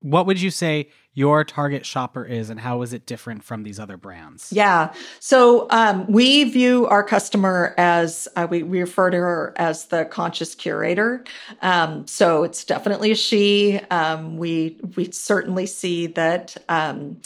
What 0.00 0.26
would 0.26 0.40
you 0.40 0.50
say 0.50 0.88
your 1.14 1.44
target 1.44 1.86
shopper 1.86 2.24
is 2.24 2.50
and 2.50 2.58
how 2.58 2.82
is 2.82 2.92
it 2.92 3.06
different 3.06 3.44
from 3.44 3.62
these 3.62 3.78
other 3.78 3.96
brands? 3.96 4.52
Yeah. 4.52 4.92
So 5.20 5.68
um, 5.70 6.10
we 6.10 6.42
view 6.44 6.86
our 6.88 7.04
customer 7.04 7.74
as 7.76 8.26
uh, 8.34 8.48
we, 8.50 8.64
we, 8.64 8.80
refer 8.80 9.10
to 9.10 9.16
her 9.16 9.52
as 9.56 9.86
the 9.86 10.04
conscious 10.06 10.56
curator. 10.56 11.22
Um, 11.60 12.06
so 12.08 12.42
it's 12.42 12.64
definitely 12.64 13.12
a 13.12 13.14
she. 13.14 13.78
Um, 13.90 14.38
we 14.38 14.80
we 14.96 15.12
certainly 15.12 15.66
see 15.66 16.08
that 16.08 16.56
um, 16.68 17.20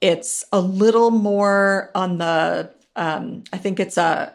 it's 0.00 0.44
a 0.52 0.60
little 0.60 1.10
more 1.10 1.90
on 1.94 2.18
the 2.18 2.70
um, 2.96 3.44
i 3.52 3.58
think 3.58 3.78
it's 3.78 3.96
a 3.96 4.34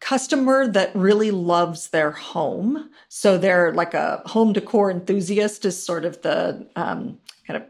customer 0.00 0.66
that 0.68 0.94
really 0.94 1.30
loves 1.30 1.88
their 1.88 2.10
home. 2.10 2.90
So 3.08 3.36
they're 3.36 3.72
like 3.72 3.94
a 3.94 4.22
home 4.26 4.52
decor 4.52 4.90
enthusiast 4.90 5.64
is 5.64 5.82
sort 5.82 6.04
of 6.04 6.22
the 6.22 6.66
um, 6.76 7.18
kind 7.46 7.62
of 7.62 7.68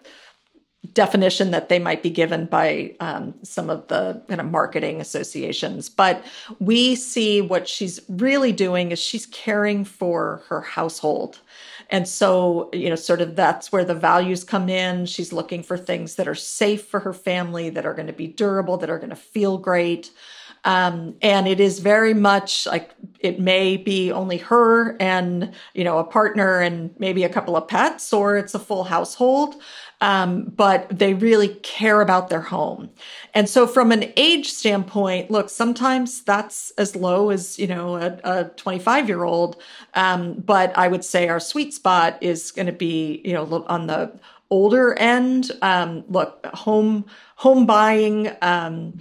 definition 0.94 1.50
that 1.50 1.68
they 1.68 1.78
might 1.78 2.02
be 2.02 2.10
given 2.10 2.46
by 2.46 2.94
um, 3.00 3.34
some 3.42 3.68
of 3.70 3.86
the 3.88 4.22
kind 4.28 4.40
of 4.40 4.50
marketing 4.50 5.00
associations. 5.00 5.88
But 5.88 6.24
we 6.60 6.94
see 6.94 7.40
what 7.40 7.68
she's 7.68 8.00
really 8.08 8.52
doing 8.52 8.90
is 8.90 8.98
she's 8.98 9.26
caring 9.26 9.84
for 9.84 10.42
her 10.48 10.60
household. 10.60 11.40
And 11.90 12.06
so, 12.06 12.68
you 12.72 12.88
know, 12.90 12.96
sort 12.96 13.20
of 13.20 13.36
that's 13.36 13.72
where 13.72 13.84
the 13.84 13.94
values 13.94 14.44
come 14.44 14.68
in. 14.68 15.06
She's 15.06 15.32
looking 15.32 15.62
for 15.62 15.78
things 15.78 16.16
that 16.16 16.28
are 16.28 16.34
safe 16.34 16.86
for 16.86 17.00
her 17.00 17.14
family, 17.14 17.70
that 17.70 17.86
are 17.86 17.94
going 17.94 18.06
to 18.08 18.12
be 18.12 18.26
durable, 18.26 18.76
that 18.78 18.90
are 18.90 18.98
going 18.98 19.10
to 19.10 19.16
feel 19.16 19.58
great. 19.58 20.10
Um, 20.64 21.14
and 21.22 21.46
it 21.46 21.60
is 21.60 21.78
very 21.78 22.14
much 22.14 22.66
like 22.66 22.90
it 23.20 23.40
may 23.40 23.76
be 23.76 24.12
only 24.12 24.38
her 24.38 24.96
and, 25.00 25.54
you 25.74 25.84
know, 25.84 25.98
a 25.98 26.04
partner 26.04 26.60
and 26.60 26.94
maybe 26.98 27.24
a 27.24 27.28
couple 27.28 27.56
of 27.56 27.68
pets, 27.68 28.12
or 28.12 28.36
it's 28.36 28.54
a 28.54 28.58
full 28.58 28.84
household. 28.84 29.56
Um, 30.00 30.44
but 30.44 30.88
they 30.96 31.14
really 31.14 31.48
care 31.56 32.00
about 32.00 32.28
their 32.28 32.40
home. 32.40 32.90
And 33.34 33.48
so 33.48 33.66
from 33.66 33.90
an 33.90 34.12
age 34.16 34.48
standpoint, 34.48 35.30
look, 35.30 35.50
sometimes 35.50 36.22
that's 36.22 36.70
as 36.78 36.94
low 36.94 37.30
as, 37.30 37.58
you 37.58 37.66
know, 37.66 37.96
a 37.96 38.44
25 38.56 39.08
year 39.08 39.24
old. 39.24 39.60
Um, 39.94 40.34
but 40.34 40.76
I 40.78 40.86
would 40.86 41.04
say 41.04 41.28
our 41.28 41.40
sweet 41.40 41.74
spot 41.74 42.18
is 42.20 42.52
going 42.52 42.66
to 42.66 42.72
be, 42.72 43.20
you 43.24 43.32
know, 43.32 43.64
on 43.68 43.88
the 43.88 44.12
older 44.50 44.94
end. 44.94 45.50
Um, 45.62 46.04
look, 46.08 46.46
home, 46.46 47.06
home 47.36 47.66
buying, 47.66 48.30
um, 48.42 48.98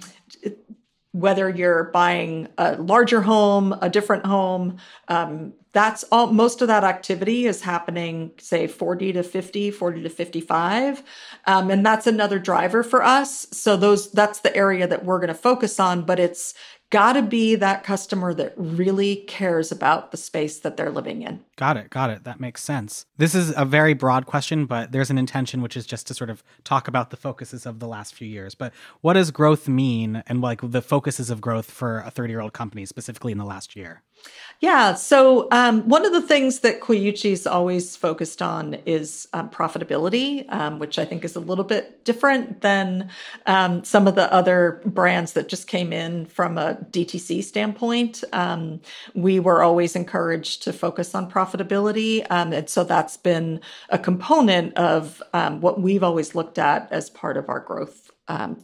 whether 1.12 1.48
you're 1.48 1.84
buying 1.84 2.48
a 2.58 2.76
larger 2.76 3.22
home, 3.22 3.74
a 3.80 3.88
different 3.88 4.26
home, 4.26 4.76
um, 5.08 5.54
that's 5.72 6.02
all 6.10 6.32
most 6.32 6.62
of 6.62 6.68
that 6.68 6.82
activity 6.82 7.46
is 7.46 7.62
happening 7.62 8.32
say 8.38 8.66
40 8.66 9.12
to 9.12 9.22
50 9.22 9.70
40 9.70 10.02
to 10.02 10.08
55 10.08 11.02
um, 11.46 11.70
and 11.70 11.84
that's 11.84 12.06
another 12.06 12.38
driver 12.38 12.82
for 12.82 13.02
us. 13.02 13.46
So 13.52 13.76
those 13.76 14.10
that's 14.10 14.40
the 14.40 14.54
area 14.56 14.86
that 14.86 15.04
we're 15.04 15.18
going 15.18 15.28
to 15.28 15.34
focus 15.34 15.78
on 15.78 16.02
but 16.02 16.18
it's 16.18 16.54
got 16.90 17.14
to 17.14 17.22
be 17.22 17.54
that 17.54 17.84
customer 17.84 18.32
that 18.34 18.54
really 18.56 19.16
cares 19.26 19.70
about 19.70 20.10
the 20.10 20.16
space 20.16 20.60
that 20.60 20.76
they're 20.76 20.90
living 20.90 21.22
in. 21.22 21.44
Got 21.56 21.76
it. 21.76 21.90
Got 21.90 22.10
it. 22.10 22.24
That 22.24 22.40
makes 22.40 22.62
sense. 22.62 23.04
This 23.18 23.34
is 23.34 23.52
a 23.56 23.64
very 23.64 23.92
broad 23.92 24.26
question, 24.26 24.64
but 24.64 24.92
there's 24.92 25.10
an 25.10 25.18
intention, 25.18 25.60
which 25.60 25.76
is 25.76 25.86
just 25.86 26.06
to 26.06 26.14
sort 26.14 26.30
of 26.30 26.42
talk 26.64 26.88
about 26.88 27.10
the 27.10 27.16
focuses 27.16 27.66
of 27.66 27.78
the 27.80 27.88
last 27.88 28.14
few 28.14 28.28
years. 28.28 28.54
But 28.54 28.72
what 29.00 29.14
does 29.14 29.30
growth 29.30 29.68
mean 29.68 30.22
and 30.26 30.40
like 30.40 30.60
the 30.62 30.82
focuses 30.82 31.30
of 31.30 31.40
growth 31.40 31.70
for 31.70 32.00
a 32.00 32.10
30 32.10 32.32
year 32.32 32.40
old 32.40 32.52
company, 32.52 32.86
specifically 32.86 33.32
in 33.32 33.38
the 33.38 33.44
last 33.44 33.76
year? 33.76 34.02
Yeah. 34.60 34.94
So 34.94 35.46
um, 35.52 35.88
one 35.88 36.04
of 36.04 36.12
the 36.12 36.20
things 36.20 36.60
that 36.60 36.80
Coyuchi's 36.80 37.46
always 37.46 37.94
focused 37.94 38.42
on 38.42 38.74
is 38.86 39.28
um, 39.32 39.50
profitability, 39.50 40.52
um, 40.52 40.80
which 40.80 40.98
I 40.98 41.04
think 41.04 41.24
is 41.24 41.36
a 41.36 41.40
little 41.40 41.64
bit 41.64 42.04
different 42.04 42.60
than 42.60 43.08
um, 43.46 43.84
some 43.84 44.08
of 44.08 44.16
the 44.16 44.32
other 44.32 44.82
brands 44.84 45.34
that 45.34 45.48
just 45.48 45.68
came 45.68 45.92
in 45.92 46.26
from 46.26 46.58
a 46.58 46.74
DTC 46.90 47.44
standpoint. 47.44 48.24
Um, 48.32 48.80
we 49.14 49.38
were 49.38 49.62
always 49.62 49.94
encouraged 49.94 50.64
to 50.64 50.72
focus 50.72 51.14
on 51.14 51.30
profitability, 51.30 52.26
um, 52.28 52.52
and 52.52 52.68
so 52.68 52.82
that's 52.82 53.16
been 53.16 53.60
a 53.90 53.98
component 53.98 54.76
of 54.76 55.22
what 55.60 55.80
we've 55.80 56.02
always 56.02 56.34
looked 56.34 56.58
at 56.58 56.90
as 56.90 57.10
part 57.10 57.36
of 57.36 57.48
our 57.48 57.60
growth 57.60 58.10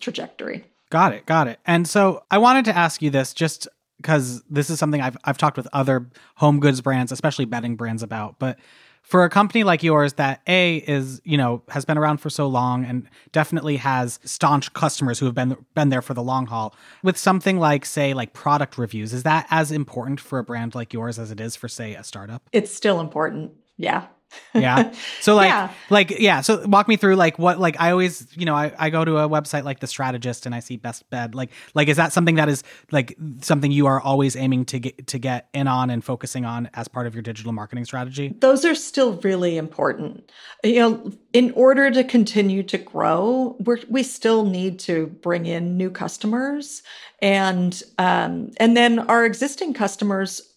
trajectory. 0.00 0.64
Got 0.90 1.12
it. 1.12 1.26
Got 1.26 1.48
it. 1.48 1.60
And 1.64 1.88
so 1.88 2.24
I 2.30 2.38
wanted 2.38 2.64
to 2.66 2.76
ask 2.76 3.00
you 3.00 3.10
this 3.10 3.32
just 3.32 3.68
because 3.98 4.42
this 4.50 4.70
is 4.70 4.78
something 4.78 5.00
I've 5.00 5.16
I've 5.24 5.38
talked 5.38 5.56
with 5.56 5.68
other 5.72 6.08
home 6.36 6.60
goods 6.60 6.80
brands, 6.80 7.12
especially 7.12 7.44
bedding 7.44 7.76
brands 7.76 8.02
about. 8.02 8.38
But 8.38 8.58
for 9.02 9.24
a 9.24 9.30
company 9.30 9.64
like 9.64 9.82
yours 9.82 10.14
that 10.14 10.40
A 10.46 10.76
is, 10.76 11.20
you 11.24 11.36
know, 11.36 11.62
has 11.68 11.84
been 11.84 11.98
around 11.98 12.18
for 12.18 12.30
so 12.30 12.46
long 12.46 12.84
and 12.84 13.06
definitely 13.32 13.76
has 13.76 14.18
staunch 14.24 14.72
customers 14.72 15.18
who 15.18 15.26
have 15.26 15.34
been 15.34 15.56
been 15.74 15.90
there 15.90 16.02
for 16.02 16.14
the 16.14 16.22
long 16.22 16.46
haul, 16.46 16.74
with 17.02 17.16
something 17.16 17.58
like 17.58 17.84
say 17.84 18.14
like 18.14 18.32
product 18.32 18.78
reviews, 18.78 19.12
is 19.12 19.22
that 19.22 19.46
as 19.50 19.70
important 19.70 20.20
for 20.20 20.38
a 20.38 20.44
brand 20.44 20.74
like 20.74 20.92
yours 20.92 21.18
as 21.18 21.30
it 21.30 21.40
is 21.40 21.54
for 21.54 21.68
say 21.68 21.94
a 21.94 22.02
startup? 22.02 22.42
It's 22.52 22.72
still 22.72 23.00
important. 23.00 23.52
Yeah 23.76 24.06
yeah. 24.54 24.92
So 25.20 25.34
like 25.36 25.48
yeah. 25.48 25.72
like 25.90 26.10
yeah, 26.10 26.40
so 26.40 26.66
walk 26.66 26.88
me 26.88 26.96
through 26.96 27.16
like 27.16 27.38
what 27.38 27.58
like 27.58 27.80
I 27.80 27.90
always, 27.90 28.26
you 28.36 28.46
know, 28.46 28.54
I, 28.54 28.72
I 28.78 28.90
go 28.90 29.04
to 29.04 29.18
a 29.18 29.28
website 29.28 29.64
like 29.64 29.80
the 29.80 29.86
strategist 29.86 30.46
and 30.46 30.54
I 30.54 30.60
see 30.60 30.76
best 30.76 31.08
bed. 31.10 31.34
Like 31.34 31.50
like 31.74 31.88
is 31.88 31.96
that 31.96 32.12
something 32.12 32.36
that 32.36 32.48
is 32.48 32.62
like 32.90 33.16
something 33.40 33.70
you 33.70 33.86
are 33.86 34.00
always 34.00 34.36
aiming 34.36 34.64
to 34.66 34.78
get 34.78 35.06
to 35.08 35.18
get 35.18 35.48
in 35.52 35.66
on 35.66 35.90
and 35.90 36.04
focusing 36.04 36.44
on 36.44 36.70
as 36.74 36.88
part 36.88 37.06
of 37.06 37.14
your 37.14 37.22
digital 37.22 37.52
marketing 37.52 37.84
strategy? 37.84 38.34
Those 38.38 38.64
are 38.64 38.74
still 38.74 39.14
really 39.18 39.56
important. 39.56 40.30
You 40.62 40.80
know, 40.80 41.12
in 41.32 41.50
order 41.52 41.90
to 41.90 42.04
continue 42.04 42.62
to 42.64 42.78
grow, 42.78 43.56
we're, 43.60 43.80
we 43.88 44.02
still 44.02 44.44
need 44.44 44.78
to 44.80 45.06
bring 45.06 45.46
in 45.46 45.76
new 45.76 45.90
customers 45.90 46.82
and 47.20 47.82
um 47.98 48.50
and 48.58 48.76
then 48.76 48.98
our 48.98 49.24
existing 49.24 49.72
customers 49.72 50.53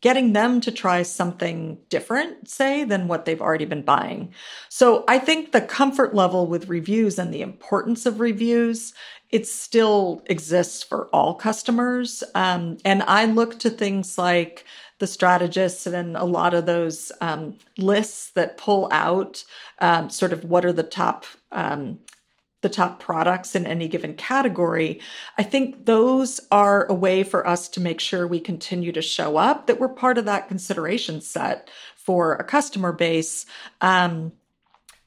getting 0.00 0.32
them 0.32 0.60
to 0.60 0.70
try 0.70 1.02
something 1.02 1.78
different, 1.88 2.48
say, 2.48 2.84
than 2.84 3.08
what 3.08 3.24
they've 3.24 3.40
already 3.40 3.64
been 3.64 3.82
buying. 3.82 4.32
So 4.68 5.04
I 5.08 5.18
think 5.18 5.52
the 5.52 5.60
comfort 5.60 6.14
level 6.14 6.46
with 6.46 6.68
reviews 6.68 7.18
and 7.18 7.34
the 7.34 7.42
importance 7.42 8.06
of 8.06 8.20
reviews, 8.20 8.94
it 9.30 9.46
still 9.46 10.22
exists 10.26 10.82
for 10.82 11.08
all 11.08 11.34
customers. 11.34 12.22
Um, 12.34 12.78
and 12.84 13.02
I 13.02 13.24
look 13.24 13.58
to 13.60 13.70
things 13.70 14.16
like 14.16 14.64
the 14.98 15.06
strategists 15.06 15.86
and 15.86 16.16
a 16.16 16.24
lot 16.24 16.54
of 16.54 16.66
those 16.66 17.12
um, 17.20 17.56
lists 17.76 18.30
that 18.32 18.56
pull 18.56 18.88
out 18.90 19.44
um, 19.80 20.10
sort 20.10 20.32
of 20.32 20.44
what 20.44 20.64
are 20.64 20.72
the 20.72 20.82
top 20.82 21.24
um, 21.52 21.98
the 22.60 22.68
top 22.68 22.98
products 23.00 23.54
in 23.54 23.66
any 23.66 23.86
given 23.88 24.14
category, 24.14 25.00
I 25.36 25.42
think 25.42 25.86
those 25.86 26.40
are 26.50 26.86
a 26.86 26.94
way 26.94 27.22
for 27.22 27.46
us 27.46 27.68
to 27.70 27.80
make 27.80 28.00
sure 28.00 28.26
we 28.26 28.40
continue 28.40 28.92
to 28.92 29.02
show 29.02 29.36
up, 29.36 29.66
that 29.66 29.78
we're 29.78 29.88
part 29.88 30.18
of 30.18 30.24
that 30.24 30.48
consideration 30.48 31.20
set 31.20 31.70
for 31.96 32.34
a 32.34 32.44
customer 32.44 32.92
base. 32.92 33.46
Um, 33.80 34.32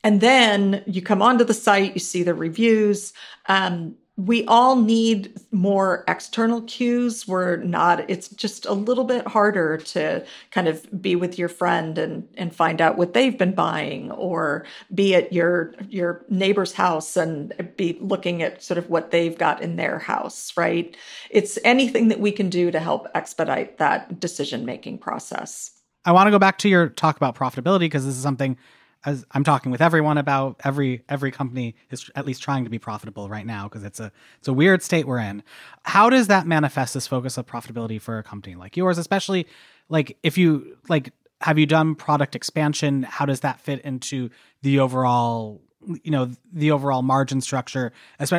and 0.04 0.22
then 0.22 0.84
you 0.88 1.02
come 1.02 1.22
onto 1.22 1.44
the 1.44 1.54
site, 1.54 1.94
you 1.94 2.00
see 2.00 2.24
the 2.24 2.34
reviews. 2.34 3.14
Um, 3.48 3.96
we 4.26 4.46
all 4.46 4.76
need 4.76 5.34
more 5.52 6.04
external 6.08 6.62
cues. 6.64 7.28
We're 7.28 7.58
not, 7.58 8.08
it's 8.08 8.28
just 8.30 8.68
a 8.68 8.74
little 8.74 9.04
bit 9.04 9.28
harder 9.28 9.78
to 9.78 10.24
kind 10.52 10.68
of 10.68 11.02
be 11.02 11.16
with 11.16 11.40
your 11.40 11.50
friend 11.50 11.98
and, 11.98 12.28
and 12.38 12.56
find 12.56 12.82
out 12.82 12.98
what 12.98 13.14
they've 13.14 13.38
been 13.38 13.56
buying 13.56 14.12
or 14.12 14.66
be 14.94 15.16
at 15.16 15.34
your, 15.34 15.74
your 15.90 16.24
neighbor's 16.30 16.74
house 16.74 17.18
and 17.18 17.74
be 17.78 17.98
looking 18.00 18.44
at 18.44 18.62
sort 18.62 18.78
of 18.78 18.90
what 18.90 19.10
they've 19.10 19.38
got 19.38 19.62
in 19.62 19.76
their 19.76 19.98
house, 19.98 20.56
right? 20.56 20.96
It's 21.32 21.58
anything 21.64 22.10
that 22.10 22.20
we 22.20 22.32
can 22.32 22.50
do 22.50 22.70
to 22.70 22.80
help 22.80 23.08
expedite 23.16 23.80
that 23.80 24.20
decision 24.20 24.66
making 24.66 25.00
process. 25.00 25.72
I 26.06 26.12
want 26.12 26.28
to 26.28 26.32
go 26.32 26.40
back 26.40 26.60
to 26.60 26.70
your 26.70 26.90
talk 26.90 27.18
about 27.18 27.36
profitability 27.36 27.82
because 27.82 28.06
this 28.06 28.16
is 28.16 28.22
something 28.22 28.58
as 29.06 29.26
I'm 29.32 29.44
talking 29.44 29.72
with 29.72 29.82
everyone 29.82 30.18
about 30.18 30.60
every 30.64 31.04
every 31.10 31.32
company 31.32 31.76
is 31.90 32.10
at 32.16 32.26
least 32.26 32.42
trying 32.42 32.64
to 32.64 32.70
be 32.70 32.80
profitable 32.80 33.30
right 33.30 33.46
now 33.46 33.68
because 33.68 33.84
it's 33.84 34.00
a 34.00 34.12
it's 34.40 34.48
a 34.48 34.54
weird 34.54 34.84
state 34.84 35.08
we're 35.08 35.20
in. 35.20 35.44
How 35.84 36.10
does 36.10 36.28
that 36.28 36.46
manifest 36.46 36.94
this 36.94 37.08
focus 37.08 37.38
of 37.38 37.46
profitability 37.46 38.00
for 38.00 38.18
a 38.18 38.24
company 38.24 38.56
like 38.56 38.78
yours, 38.78 38.98
especially 38.98 39.48
like 39.90 40.18
if 40.24 40.38
you 40.38 40.78
like 40.88 41.14
have 41.42 41.58
you 41.58 41.66
done 41.66 41.96
product 41.96 42.36
expansion? 42.36 43.04
How 43.04 43.26
does 43.26 43.40
that 43.40 43.60
fit 43.60 43.82
into 43.82 44.30
the 44.62 44.80
overall 44.80 45.62
you 46.04 46.12
know 46.12 46.30
the 46.54 46.72
overall 46.72 47.02
margin 47.02 47.42
structure 47.42 47.92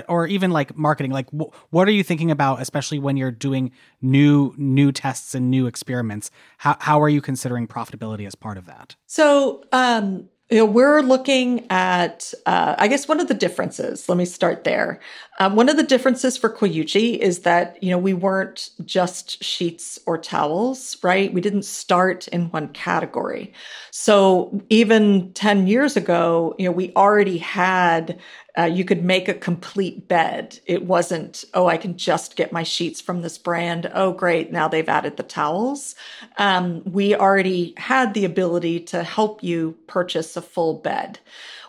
or 0.08 0.26
even 0.26 0.50
like 0.50 0.76
marketing 0.76 1.10
like 1.10 1.28
what 1.70 1.88
are 1.88 1.92
you 1.92 2.04
thinking 2.04 2.30
about 2.30 2.60
especially 2.60 3.00
when 3.00 3.16
you're 3.16 3.32
doing 3.32 3.72
new 4.00 4.54
new 4.56 4.92
tests 4.92 5.34
and 5.34 5.50
new 5.50 5.66
experiments 5.66 6.30
how, 6.58 6.76
how 6.78 7.00
are 7.00 7.08
you 7.08 7.20
considering 7.20 7.66
profitability 7.66 8.26
as 8.26 8.34
part 8.34 8.56
of 8.56 8.66
that 8.66 8.94
so 9.06 9.64
um 9.72 10.28
you 10.52 10.58
know, 10.58 10.66
we're 10.66 11.00
looking 11.00 11.66
at, 11.70 12.34
uh, 12.44 12.74
I 12.76 12.86
guess, 12.86 13.08
one 13.08 13.20
of 13.20 13.28
the 13.28 13.32
differences. 13.34 14.06
Let 14.06 14.18
me 14.18 14.26
start 14.26 14.64
there. 14.64 15.00
Um, 15.38 15.56
one 15.56 15.70
of 15.70 15.78
the 15.78 15.82
differences 15.82 16.36
for 16.36 16.50
Coyuchi 16.50 17.16
is 17.16 17.38
that, 17.40 17.82
you 17.82 17.88
know, 17.88 17.96
we 17.96 18.12
weren't 18.12 18.68
just 18.84 19.42
sheets 19.42 19.98
or 20.04 20.18
towels, 20.18 20.98
right? 21.02 21.32
We 21.32 21.40
didn't 21.40 21.64
start 21.64 22.28
in 22.28 22.50
one 22.50 22.68
category. 22.68 23.54
So 23.92 24.60
even 24.68 25.32
10 25.32 25.68
years 25.68 25.96
ago, 25.96 26.54
you 26.58 26.66
know, 26.66 26.72
we 26.72 26.92
already 26.96 27.38
had 27.38 28.20
uh, 28.58 28.64
you 28.64 28.84
could 28.84 29.02
make 29.02 29.28
a 29.28 29.34
complete 29.34 30.08
bed. 30.08 30.58
It 30.66 30.84
wasn't, 30.84 31.44
oh, 31.54 31.66
I 31.66 31.76
can 31.78 31.96
just 31.96 32.36
get 32.36 32.52
my 32.52 32.62
sheets 32.62 33.00
from 33.00 33.22
this 33.22 33.38
brand. 33.38 33.90
Oh, 33.94 34.12
great. 34.12 34.52
Now 34.52 34.68
they've 34.68 34.88
added 34.88 35.16
the 35.16 35.22
towels. 35.22 35.94
Um, 36.36 36.82
we 36.84 37.14
already 37.14 37.74
had 37.78 38.12
the 38.12 38.24
ability 38.24 38.80
to 38.80 39.02
help 39.02 39.42
you 39.42 39.78
purchase 39.86 40.36
a 40.36 40.42
full 40.42 40.74
bed. 40.74 41.18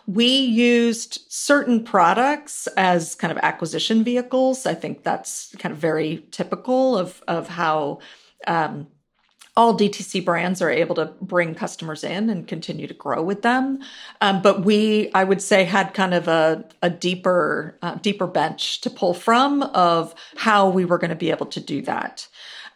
We 0.06 0.26
used 0.26 1.24
certain 1.28 1.82
products 1.82 2.66
as 2.76 3.14
kind 3.14 3.32
of 3.32 3.38
acquisition 3.38 4.04
vehicles. 4.04 4.66
I 4.66 4.74
think 4.74 5.02
that's 5.02 5.54
kind 5.58 5.72
of 5.72 5.78
very 5.78 6.26
typical 6.30 6.98
of, 6.98 7.22
of 7.26 7.48
how 7.48 8.00
um, 8.46 8.88
all 9.56 9.76
DTC 9.78 10.24
brands 10.24 10.60
are 10.60 10.70
able 10.70 10.96
to 10.96 11.06
bring 11.20 11.54
customers 11.54 12.02
in 12.02 12.28
and 12.28 12.48
continue 12.48 12.86
to 12.86 12.94
grow 12.94 13.22
with 13.22 13.42
them. 13.42 13.78
Um, 14.20 14.42
but 14.42 14.64
we, 14.64 15.12
I 15.14 15.22
would 15.22 15.40
say, 15.40 15.64
had 15.64 15.94
kind 15.94 16.12
of 16.12 16.26
a, 16.26 16.64
a 16.82 16.90
deeper, 16.90 17.78
uh, 17.80 17.94
deeper 17.96 18.26
bench 18.26 18.80
to 18.80 18.90
pull 18.90 19.14
from 19.14 19.62
of 19.62 20.14
how 20.36 20.68
we 20.68 20.84
were 20.84 20.98
going 20.98 21.10
to 21.10 21.16
be 21.16 21.30
able 21.30 21.46
to 21.46 21.60
do 21.60 21.82
that. 21.82 22.26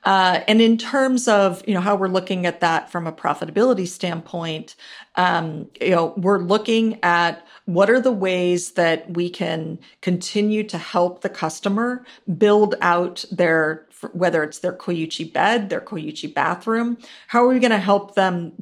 Uh, 0.04 0.40
and 0.46 0.62
in 0.62 0.78
terms 0.78 1.26
of 1.26 1.62
you 1.66 1.74
know 1.74 1.80
how 1.80 1.96
we're 1.96 2.08
looking 2.08 2.46
at 2.46 2.60
that 2.60 2.90
from 2.90 3.06
a 3.06 3.12
profitability 3.12 3.86
standpoint, 3.86 4.76
um, 5.16 5.68
you 5.80 5.90
know 5.90 6.14
we're 6.16 6.38
looking 6.38 6.98
at 7.02 7.44
what 7.64 7.90
are 7.90 8.00
the 8.00 8.12
ways 8.12 8.72
that 8.72 9.10
we 9.14 9.28
can 9.28 9.78
continue 10.00 10.62
to 10.62 10.78
help 10.78 11.20
the 11.20 11.28
customer 11.28 12.04
build 12.38 12.76
out 12.80 13.24
their 13.30 13.87
whether 14.12 14.42
it's 14.42 14.60
their 14.60 14.72
Coyuchi 14.72 15.32
bed, 15.32 15.70
their 15.70 15.80
Coyuchi 15.80 16.32
bathroom. 16.32 16.98
How 17.28 17.44
are 17.44 17.48
we 17.48 17.58
going 17.58 17.70
to 17.70 17.78
help 17.78 18.14
them 18.14 18.52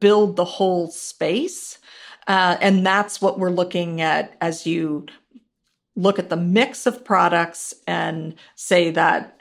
build 0.00 0.36
the 0.36 0.44
whole 0.44 0.88
space? 0.88 1.78
Uh, 2.26 2.56
and 2.60 2.84
that's 2.84 3.20
what 3.20 3.38
we're 3.38 3.50
looking 3.50 4.00
at 4.00 4.36
as 4.40 4.66
you 4.66 5.06
look 5.94 6.18
at 6.18 6.28
the 6.28 6.36
mix 6.36 6.86
of 6.86 7.04
products 7.04 7.72
and 7.86 8.34
say 8.54 8.90
that 8.90 9.36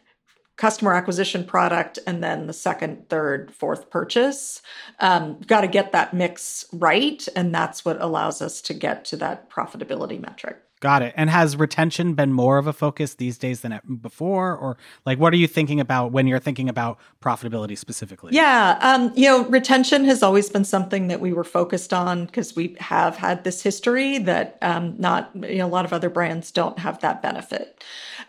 customer 0.58 0.94
acquisition 0.94 1.44
product 1.44 2.00
and 2.08 2.24
then 2.24 2.48
the 2.48 2.54
second, 2.54 3.10
third, 3.10 3.54
fourth 3.54 3.90
purchase. 3.90 4.62
Um, 5.00 5.40
got 5.42 5.62
to 5.62 5.68
get 5.68 5.92
that 5.92 6.14
mix 6.14 6.66
right. 6.72 7.28
And 7.36 7.54
that's 7.54 7.84
what 7.84 8.02
allows 8.02 8.42
us 8.42 8.62
to 8.64 8.74
get 8.74 9.04
to 9.06 9.18
that 9.18 9.50
profitability 9.50 10.20
metric. 10.20 10.62
Got 10.86 11.02
it. 11.02 11.16
And 11.18 11.32
has 11.32 11.58
retention 11.58 12.14
been 12.14 12.32
more 12.32 12.60
of 12.60 12.68
a 12.68 12.72
focus 12.72 13.16
these 13.16 13.40
days 13.40 13.62
than 13.62 13.80
before? 14.04 14.56
Or 14.56 14.78
like, 15.04 15.18
what 15.18 15.34
are 15.34 15.36
you 15.36 15.48
thinking 15.48 15.80
about 15.80 16.12
when 16.12 16.28
you're 16.28 16.38
thinking 16.38 16.70
about 16.70 17.00
profitability 17.24 17.76
specifically? 17.76 18.36
Yeah. 18.36 18.78
Um, 18.82 19.12
you 19.16 19.26
know, 19.26 19.46
retention 19.46 20.06
has 20.06 20.22
always 20.22 20.48
been 20.48 20.64
something 20.64 21.08
that 21.08 21.20
we 21.20 21.34
were 21.34 21.44
focused 21.44 21.92
on 21.92 22.28
because 22.28 22.56
we 22.56 22.78
have 22.80 23.16
had 23.16 23.44
this 23.44 23.64
history 23.64 24.20
that 24.20 24.60
um, 24.62 24.94
not, 25.00 25.32
you 25.34 25.58
know, 25.58 25.66
a 25.66 25.74
lot 25.74 25.86
of 25.86 25.92
other 25.92 26.08
brands 26.08 26.52
don't 26.52 26.78
have 26.78 27.00
that 27.00 27.20
benefit. 27.20 27.84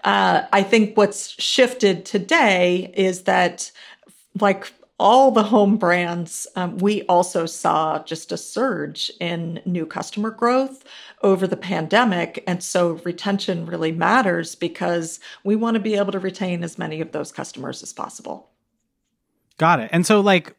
Uh, 0.04 0.46
I 0.50 0.62
think 0.62 0.96
what's 0.96 1.38
shifted 1.38 2.06
today 2.06 2.90
is 2.96 3.24
that 3.24 3.70
like 4.40 4.72
all 4.98 5.30
the 5.30 5.42
home 5.42 5.76
brands, 5.76 6.46
um, 6.56 6.78
we 6.78 7.02
also 7.02 7.44
saw 7.44 8.02
just 8.02 8.32
a 8.32 8.36
surge 8.36 9.10
in 9.20 9.60
new 9.66 9.84
customer 9.84 10.30
growth 10.30 10.84
over 11.22 11.46
the 11.46 11.56
pandemic. 11.56 12.42
And 12.46 12.62
so 12.62 12.92
retention 13.04 13.66
really 13.66 13.92
matters 13.92 14.54
because 14.54 15.20
we 15.44 15.54
want 15.54 15.74
to 15.74 15.80
be 15.80 15.96
able 15.96 16.12
to 16.12 16.18
retain 16.18 16.64
as 16.64 16.78
many 16.78 17.00
of 17.00 17.12
those 17.12 17.30
customers 17.30 17.82
as 17.82 17.92
possible. 17.92 18.50
Got 19.58 19.80
it. 19.80 19.90
And 19.92 20.06
so, 20.06 20.20
like, 20.20 20.54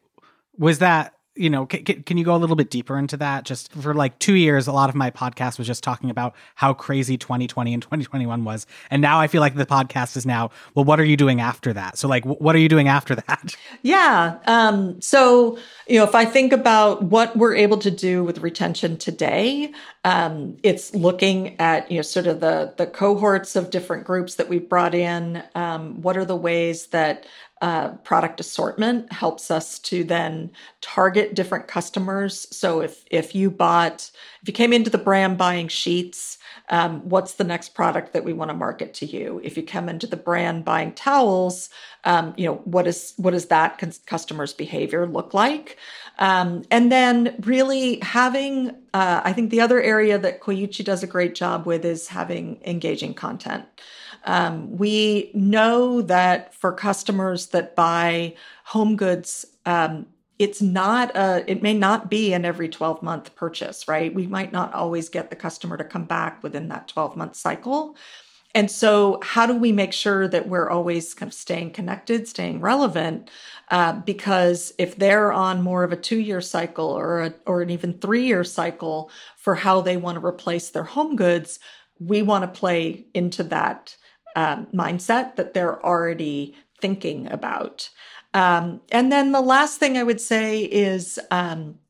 was 0.56 0.78
that 0.78 1.14
you 1.38 1.48
know, 1.48 1.66
can, 1.66 2.02
can 2.02 2.18
you 2.18 2.24
go 2.24 2.34
a 2.34 2.38
little 2.38 2.56
bit 2.56 2.70
deeper 2.70 2.98
into 2.98 3.16
that? 3.18 3.44
Just 3.44 3.72
for 3.72 3.94
like 3.94 4.18
two 4.18 4.34
years, 4.34 4.66
a 4.66 4.72
lot 4.72 4.88
of 4.88 4.94
my 4.94 5.10
podcast 5.10 5.58
was 5.58 5.66
just 5.66 5.82
talking 5.82 6.10
about 6.10 6.34
how 6.56 6.74
crazy 6.74 7.16
2020 7.16 7.72
and 7.72 7.82
2021 7.82 8.44
was. 8.44 8.66
And 8.90 9.00
now 9.00 9.20
I 9.20 9.28
feel 9.28 9.40
like 9.40 9.54
the 9.54 9.66
podcast 9.66 10.16
is 10.16 10.26
now, 10.26 10.50
well, 10.74 10.84
what 10.84 10.98
are 10.98 11.04
you 11.04 11.16
doing 11.16 11.40
after 11.40 11.72
that? 11.72 11.96
So, 11.98 12.08
like, 12.08 12.24
what 12.24 12.54
are 12.56 12.58
you 12.58 12.68
doing 12.68 12.88
after 12.88 13.14
that? 13.14 13.54
Yeah. 13.82 14.38
Um, 14.46 15.00
so, 15.00 15.58
you 15.86 15.98
know, 15.98 16.04
if 16.04 16.14
I 16.14 16.24
think 16.24 16.52
about 16.52 17.02
what 17.02 17.36
we're 17.36 17.54
able 17.54 17.78
to 17.78 17.90
do 17.90 18.24
with 18.24 18.38
retention 18.38 18.96
today, 18.96 19.72
um, 20.04 20.56
it's 20.62 20.94
looking 20.94 21.58
at, 21.60 21.90
you 21.90 21.98
know, 21.98 22.02
sort 22.02 22.26
of 22.26 22.40
the, 22.40 22.74
the 22.76 22.86
cohorts 22.86 23.56
of 23.56 23.70
different 23.70 24.04
groups 24.04 24.34
that 24.34 24.48
we've 24.48 24.68
brought 24.68 24.94
in. 24.94 25.42
Um, 25.54 26.02
what 26.02 26.16
are 26.16 26.24
the 26.24 26.36
ways 26.36 26.88
that 26.88 27.26
uh, 27.60 27.90
product 28.04 28.40
assortment 28.40 29.12
helps 29.12 29.50
us 29.50 29.78
to 29.80 30.04
then 30.04 30.50
target 30.80 31.34
different 31.34 31.66
customers. 31.66 32.46
So 32.56 32.80
if 32.80 33.04
if 33.10 33.34
you 33.34 33.50
bought, 33.50 34.10
if 34.42 34.48
you 34.48 34.54
came 34.54 34.72
into 34.72 34.90
the 34.90 34.98
brand 34.98 35.38
buying 35.38 35.68
sheets, 35.68 36.38
um, 36.70 37.00
what's 37.08 37.34
the 37.34 37.44
next 37.44 37.70
product 37.74 38.12
that 38.12 38.24
we 38.24 38.32
want 38.32 38.50
to 38.50 38.56
market 38.56 38.94
to 38.94 39.06
you? 39.06 39.40
If 39.42 39.56
you 39.56 39.64
come 39.64 39.88
into 39.88 40.06
the 40.06 40.16
brand 40.16 40.64
buying 40.64 40.92
towels, 40.92 41.70
um, 42.04 42.34
you 42.36 42.46
know 42.46 42.56
what 42.64 42.86
is 42.86 43.14
what 43.16 43.32
does 43.32 43.46
that 43.46 43.82
customer's 44.06 44.52
behavior 44.52 45.06
look 45.06 45.34
like? 45.34 45.78
Um, 46.18 46.62
and 46.70 46.90
then 46.90 47.36
really 47.40 48.00
having, 48.00 48.70
uh, 48.92 49.20
I 49.24 49.32
think 49.32 49.50
the 49.50 49.60
other 49.60 49.80
area 49.80 50.18
that 50.18 50.40
Coyuchi 50.40 50.84
does 50.84 51.02
a 51.02 51.06
great 51.06 51.34
job 51.34 51.64
with 51.64 51.84
is 51.84 52.08
having 52.08 52.60
engaging 52.64 53.14
content. 53.14 53.64
Um, 54.28 54.76
we 54.76 55.30
know 55.32 56.02
that 56.02 56.54
for 56.54 56.70
customers 56.70 57.46
that 57.46 57.74
buy 57.74 58.34
home 58.64 58.94
goods, 58.94 59.46
um, 59.64 60.06
it's 60.38 60.60
not 60.60 61.16
a, 61.16 61.50
it 61.50 61.62
may 61.62 61.72
not 61.72 62.10
be 62.10 62.34
an 62.34 62.44
every 62.44 62.68
12 62.68 63.02
month 63.02 63.34
purchase, 63.34 63.88
right? 63.88 64.14
We 64.14 64.26
might 64.26 64.52
not 64.52 64.74
always 64.74 65.08
get 65.08 65.30
the 65.30 65.36
customer 65.36 65.78
to 65.78 65.82
come 65.84 66.04
back 66.04 66.42
within 66.42 66.68
that 66.68 66.88
12 66.88 67.16
month 67.16 67.36
cycle. 67.36 67.96
And 68.54 68.70
so, 68.70 69.18
how 69.22 69.46
do 69.46 69.54
we 69.56 69.72
make 69.72 69.94
sure 69.94 70.28
that 70.28 70.46
we're 70.46 70.68
always 70.68 71.14
kind 71.14 71.28
of 71.30 71.34
staying 71.34 71.70
connected, 71.70 72.28
staying 72.28 72.60
relevant? 72.60 73.30
Uh, 73.70 73.94
because 73.94 74.74
if 74.78 74.96
they're 74.96 75.32
on 75.32 75.62
more 75.62 75.84
of 75.84 75.92
a 75.92 75.96
two-year 75.96 76.42
cycle 76.42 76.86
or 76.86 77.22
a, 77.22 77.34
or 77.46 77.62
an 77.62 77.70
even 77.70 77.94
three-year 77.94 78.44
cycle 78.44 79.10
for 79.36 79.54
how 79.54 79.80
they 79.80 79.96
want 79.96 80.20
to 80.20 80.26
replace 80.26 80.68
their 80.68 80.84
home 80.84 81.16
goods, 81.16 81.58
we 81.98 82.20
want 82.20 82.42
to 82.42 82.60
play 82.60 83.06
into 83.14 83.42
that 83.42 83.96
um, 84.38 84.68
mindset 84.72 85.34
that 85.34 85.52
they're 85.52 85.84
already 85.84 86.54
thinking 86.80 87.26
about. 87.26 87.90
Um, 88.34 88.80
and 88.92 89.10
then 89.10 89.32
the 89.32 89.40
last 89.40 89.80
thing 89.80 89.98
I 89.98 90.04
would 90.04 90.20
say 90.20 90.62
is 90.62 91.18
um, 91.32 91.80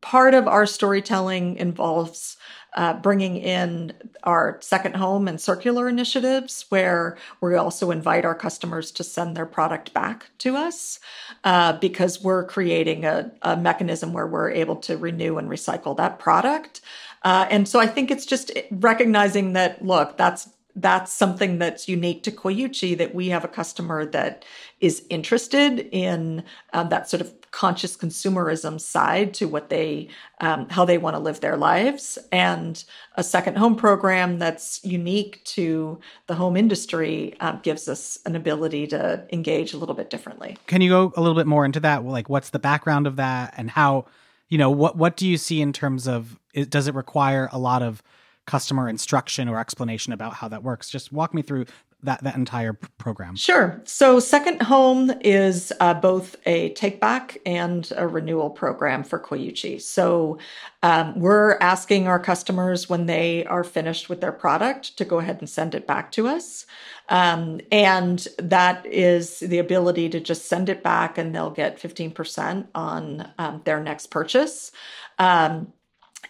part 0.00 0.32
of 0.34 0.46
our 0.46 0.64
storytelling 0.64 1.56
involves 1.56 2.36
uh, 2.74 2.92
bringing 2.92 3.36
in 3.36 3.92
our 4.22 4.58
second 4.60 4.94
home 4.94 5.26
and 5.26 5.40
circular 5.40 5.88
initiatives, 5.88 6.66
where 6.68 7.18
we 7.40 7.56
also 7.56 7.90
invite 7.90 8.24
our 8.24 8.36
customers 8.36 8.92
to 8.92 9.02
send 9.02 9.36
their 9.36 9.46
product 9.46 9.92
back 9.92 10.30
to 10.38 10.54
us 10.54 11.00
uh, 11.42 11.72
because 11.72 12.22
we're 12.22 12.44
creating 12.44 13.04
a, 13.04 13.32
a, 13.42 13.56
mechanism 13.56 14.12
where 14.12 14.28
we're 14.28 14.52
able 14.52 14.76
to 14.76 14.96
renew 14.96 15.36
and 15.36 15.48
recycle 15.48 15.96
that 15.96 16.20
product. 16.20 16.80
Uh, 17.24 17.48
and 17.50 17.66
so 17.66 17.80
I 17.80 17.88
think 17.88 18.08
it's 18.08 18.24
just 18.24 18.52
recognizing 18.70 19.54
that, 19.54 19.84
look, 19.84 20.16
that's 20.16 20.48
that's 20.76 21.12
something 21.12 21.58
that's 21.58 21.88
unique 21.88 22.22
to 22.22 22.30
Coyuchi 22.30 22.96
that 22.96 23.14
we 23.14 23.28
have 23.28 23.44
a 23.44 23.48
customer 23.48 24.06
that 24.06 24.44
is 24.80 25.04
interested 25.10 25.88
in 25.92 26.44
um, 26.72 26.88
that 26.88 27.08
sort 27.08 27.20
of 27.20 27.32
conscious 27.50 27.96
consumerism 27.96 28.80
side 28.80 29.34
to 29.34 29.48
what 29.48 29.70
they 29.70 30.08
um, 30.40 30.68
how 30.68 30.84
they 30.84 30.98
want 30.98 31.16
to 31.16 31.20
live 31.20 31.40
their 31.40 31.56
lives. 31.56 32.18
And 32.30 32.82
a 33.16 33.24
second 33.24 33.58
home 33.58 33.76
program 33.76 34.38
that's 34.38 34.82
unique 34.84 35.42
to 35.44 36.00
the 36.26 36.34
home 36.34 36.56
industry 36.56 37.34
um, 37.40 37.60
gives 37.62 37.88
us 37.88 38.18
an 38.24 38.36
ability 38.36 38.86
to 38.88 39.26
engage 39.32 39.72
a 39.72 39.78
little 39.78 39.94
bit 39.94 40.10
differently. 40.10 40.56
Can 40.66 40.80
you 40.80 40.90
go 40.90 41.12
a 41.16 41.20
little 41.20 41.36
bit 41.36 41.46
more 41.46 41.64
into 41.64 41.80
that? 41.80 42.04
Like 42.04 42.28
what's 42.28 42.50
the 42.50 42.58
background 42.58 43.06
of 43.06 43.16
that 43.16 43.54
and 43.56 43.70
how 43.70 44.06
you 44.48 44.58
know 44.58 44.70
what 44.70 44.96
what 44.96 45.16
do 45.16 45.26
you 45.26 45.36
see 45.36 45.60
in 45.60 45.72
terms 45.72 46.06
of 46.06 46.38
does 46.68 46.88
it 46.88 46.94
require 46.94 47.48
a 47.52 47.58
lot 47.58 47.82
of 47.82 48.02
customer 48.50 48.88
instruction 48.88 49.48
or 49.48 49.60
explanation 49.60 50.12
about 50.12 50.34
how 50.34 50.48
that 50.48 50.64
works. 50.64 50.90
Just 50.90 51.12
walk 51.12 51.32
me 51.32 51.40
through 51.40 51.66
that 52.02 52.20
that 52.24 52.34
entire 52.34 52.72
program. 52.72 53.36
Sure. 53.36 53.80
So 53.84 54.18
Second 54.18 54.62
Home 54.62 55.12
is 55.20 55.72
uh, 55.78 55.94
both 55.94 56.34
a 56.46 56.70
take 56.70 56.98
back 56.98 57.38
and 57.46 57.88
a 57.94 58.08
renewal 58.08 58.50
program 58.50 59.04
for 59.04 59.20
Coyuchi. 59.20 59.80
So 59.80 60.38
um, 60.82 61.20
we're 61.20 61.58
asking 61.58 62.08
our 62.08 62.18
customers 62.18 62.88
when 62.88 63.06
they 63.06 63.44
are 63.44 63.62
finished 63.62 64.08
with 64.08 64.20
their 64.20 64.32
product 64.32 64.96
to 64.96 65.04
go 65.04 65.20
ahead 65.20 65.36
and 65.38 65.48
send 65.48 65.76
it 65.76 65.86
back 65.86 66.10
to 66.12 66.26
us. 66.26 66.66
Um, 67.08 67.60
and 67.70 68.26
that 68.38 68.84
is 68.84 69.40
the 69.40 69.58
ability 69.58 70.08
to 70.08 70.18
just 70.18 70.46
send 70.46 70.68
it 70.68 70.82
back 70.82 71.18
and 71.18 71.32
they'll 71.32 71.50
get 71.50 71.78
15% 71.78 72.66
on 72.74 73.30
um, 73.38 73.60
their 73.64 73.80
next 73.80 74.08
purchase. 74.08 74.72
Um, 75.18 75.72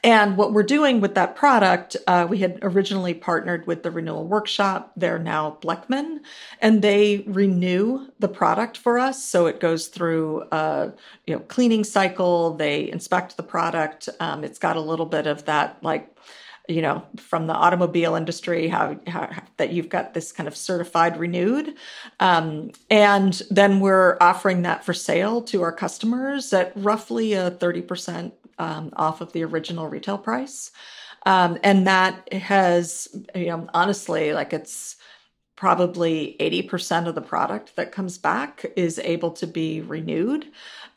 and 0.02 0.36
what 0.36 0.52
we're 0.52 0.62
doing 0.62 1.00
with 1.00 1.14
that 1.14 1.36
product, 1.36 1.96
uh, 2.06 2.26
we 2.28 2.38
had 2.38 2.58
originally 2.62 3.12
partnered 3.12 3.66
with 3.66 3.82
the 3.82 3.90
Renewal 3.90 4.26
Workshop. 4.26 4.92
They're 4.96 5.18
now 5.18 5.58
Bleckmann, 5.60 6.20
and 6.60 6.80
they 6.80 7.24
renew 7.26 8.08
the 8.18 8.28
product 8.28 8.78
for 8.78 8.98
us. 8.98 9.22
So 9.22 9.46
it 9.46 9.60
goes 9.60 9.88
through 9.88 10.44
a 10.52 10.92
you 11.26 11.34
know 11.34 11.40
cleaning 11.40 11.84
cycle. 11.84 12.54
They 12.54 12.90
inspect 12.90 13.36
the 13.36 13.42
product. 13.42 14.08
Um, 14.20 14.42
it's 14.42 14.58
got 14.58 14.76
a 14.76 14.80
little 14.80 15.06
bit 15.06 15.26
of 15.26 15.44
that 15.44 15.76
like 15.82 16.16
you 16.68 16.80
know 16.80 17.02
from 17.16 17.46
the 17.46 17.52
automobile 17.52 18.14
industry 18.14 18.68
how, 18.68 18.98
how, 19.06 19.28
that 19.56 19.72
you've 19.72 19.88
got 19.88 20.14
this 20.14 20.30
kind 20.30 20.46
of 20.46 20.56
certified 20.56 21.18
renewed 21.18 21.74
um, 22.20 22.70
and 22.90 23.42
then 23.50 23.80
we're 23.80 24.16
offering 24.20 24.62
that 24.62 24.84
for 24.84 24.94
sale 24.94 25.42
to 25.42 25.62
our 25.62 25.72
customers 25.72 26.52
at 26.52 26.72
roughly 26.76 27.32
a 27.32 27.50
30% 27.50 28.32
um, 28.61 28.90
off 28.94 29.23
of 29.23 29.33
the 29.33 29.42
original 29.42 29.88
retail 29.88 30.18
price. 30.18 30.70
Um, 31.27 31.59
and 31.64 31.87
that 31.87 32.33
has, 32.33 33.09
you 33.35 33.46
know, 33.46 33.68
honestly, 33.75 34.33
like 34.33 34.53
it's 34.53 34.96
probably 35.57 36.37
80% 36.40 37.07
of 37.07 37.14
the 37.14 37.20
product 37.20 37.77
that 37.77 37.92
comes 37.92 38.16
back 38.16 38.64
is 38.77 38.99
able 38.99 39.31
to 39.33 39.46
be 39.46 39.81
renewed 39.81 40.46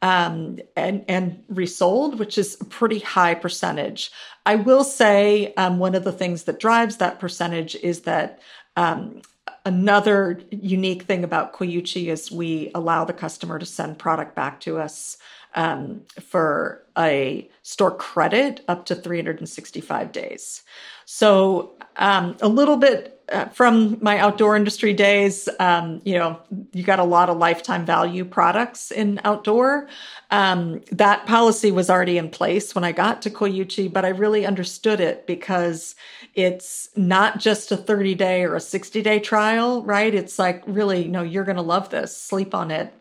um, 0.01 0.59
and, 0.75 1.03
and 1.07 1.43
resold, 1.49 2.19
which 2.19 2.37
is 2.37 2.57
a 2.61 2.65
pretty 2.65 2.99
high 2.99 3.33
percentage. 3.33 4.11
I 4.45 4.55
will 4.55 4.83
say 4.83 5.53
um, 5.55 5.79
one 5.79 5.95
of 5.95 6.03
the 6.03 6.13
things 6.13 6.43
that 6.43 6.59
drives 6.59 6.97
that 6.97 7.19
percentage 7.19 7.75
is 7.75 8.01
that 8.01 8.39
um, 8.77 9.21
another 9.65 10.41
unique 10.51 11.03
thing 11.03 11.23
about 11.23 11.53
Coyuchi 11.53 12.07
is 12.07 12.31
we 12.31 12.71
allow 12.75 13.05
the 13.05 13.13
customer 13.13 13.59
to 13.59 13.65
send 13.65 13.99
product 13.99 14.35
back 14.35 14.59
to 14.61 14.79
us 14.79 15.17
um, 15.55 16.01
for 16.21 16.83
a 16.97 17.49
store 17.63 17.95
credit 17.95 18.63
up 18.67 18.85
to 18.85 18.95
365 18.95 20.11
days. 20.11 20.63
So 21.05 21.73
um, 21.97 22.37
a 22.41 22.47
little 22.47 22.77
bit 22.77 23.21
uh, 23.31 23.45
from 23.45 23.97
my 24.01 24.17
outdoor 24.17 24.55
industry 24.55 24.93
days, 24.93 25.47
um, 25.59 26.01
you 26.03 26.13
know, 26.15 26.39
you 26.73 26.83
got 26.83 26.99
a 26.99 27.03
lot 27.03 27.29
of 27.29 27.37
lifetime 27.37 27.85
value 27.85 28.25
products 28.25 28.91
in 28.91 29.19
outdoor. 29.23 29.87
Um, 30.29 30.81
that 30.91 31.25
policy 31.25 31.71
was 31.71 31.89
already 31.89 32.17
in 32.17 32.29
place 32.29 32.75
when 32.75 32.83
I 32.83 32.91
got 32.91 33.21
to 33.21 33.29
Coyuchi, 33.29 33.91
but 33.91 34.03
I 34.03 34.09
really 34.09 34.45
understood 34.45 34.99
it 34.99 35.25
because 35.25 35.95
it's 36.35 36.89
not 36.97 37.39
just 37.39 37.71
a 37.71 37.77
30 37.77 38.13
day 38.15 38.43
or 38.43 38.55
a 38.55 38.61
60 38.61 39.01
day 39.01 39.19
trial, 39.19 39.83
right? 39.83 40.13
It's 40.13 40.37
like, 40.37 40.61
really, 40.67 41.07
no, 41.07 41.23
you're 41.23 41.45
going 41.45 41.55
to 41.55 41.61
love 41.61 41.89
this. 41.89 42.15
Sleep 42.15 42.53
on 42.53 42.71
it 42.71 42.93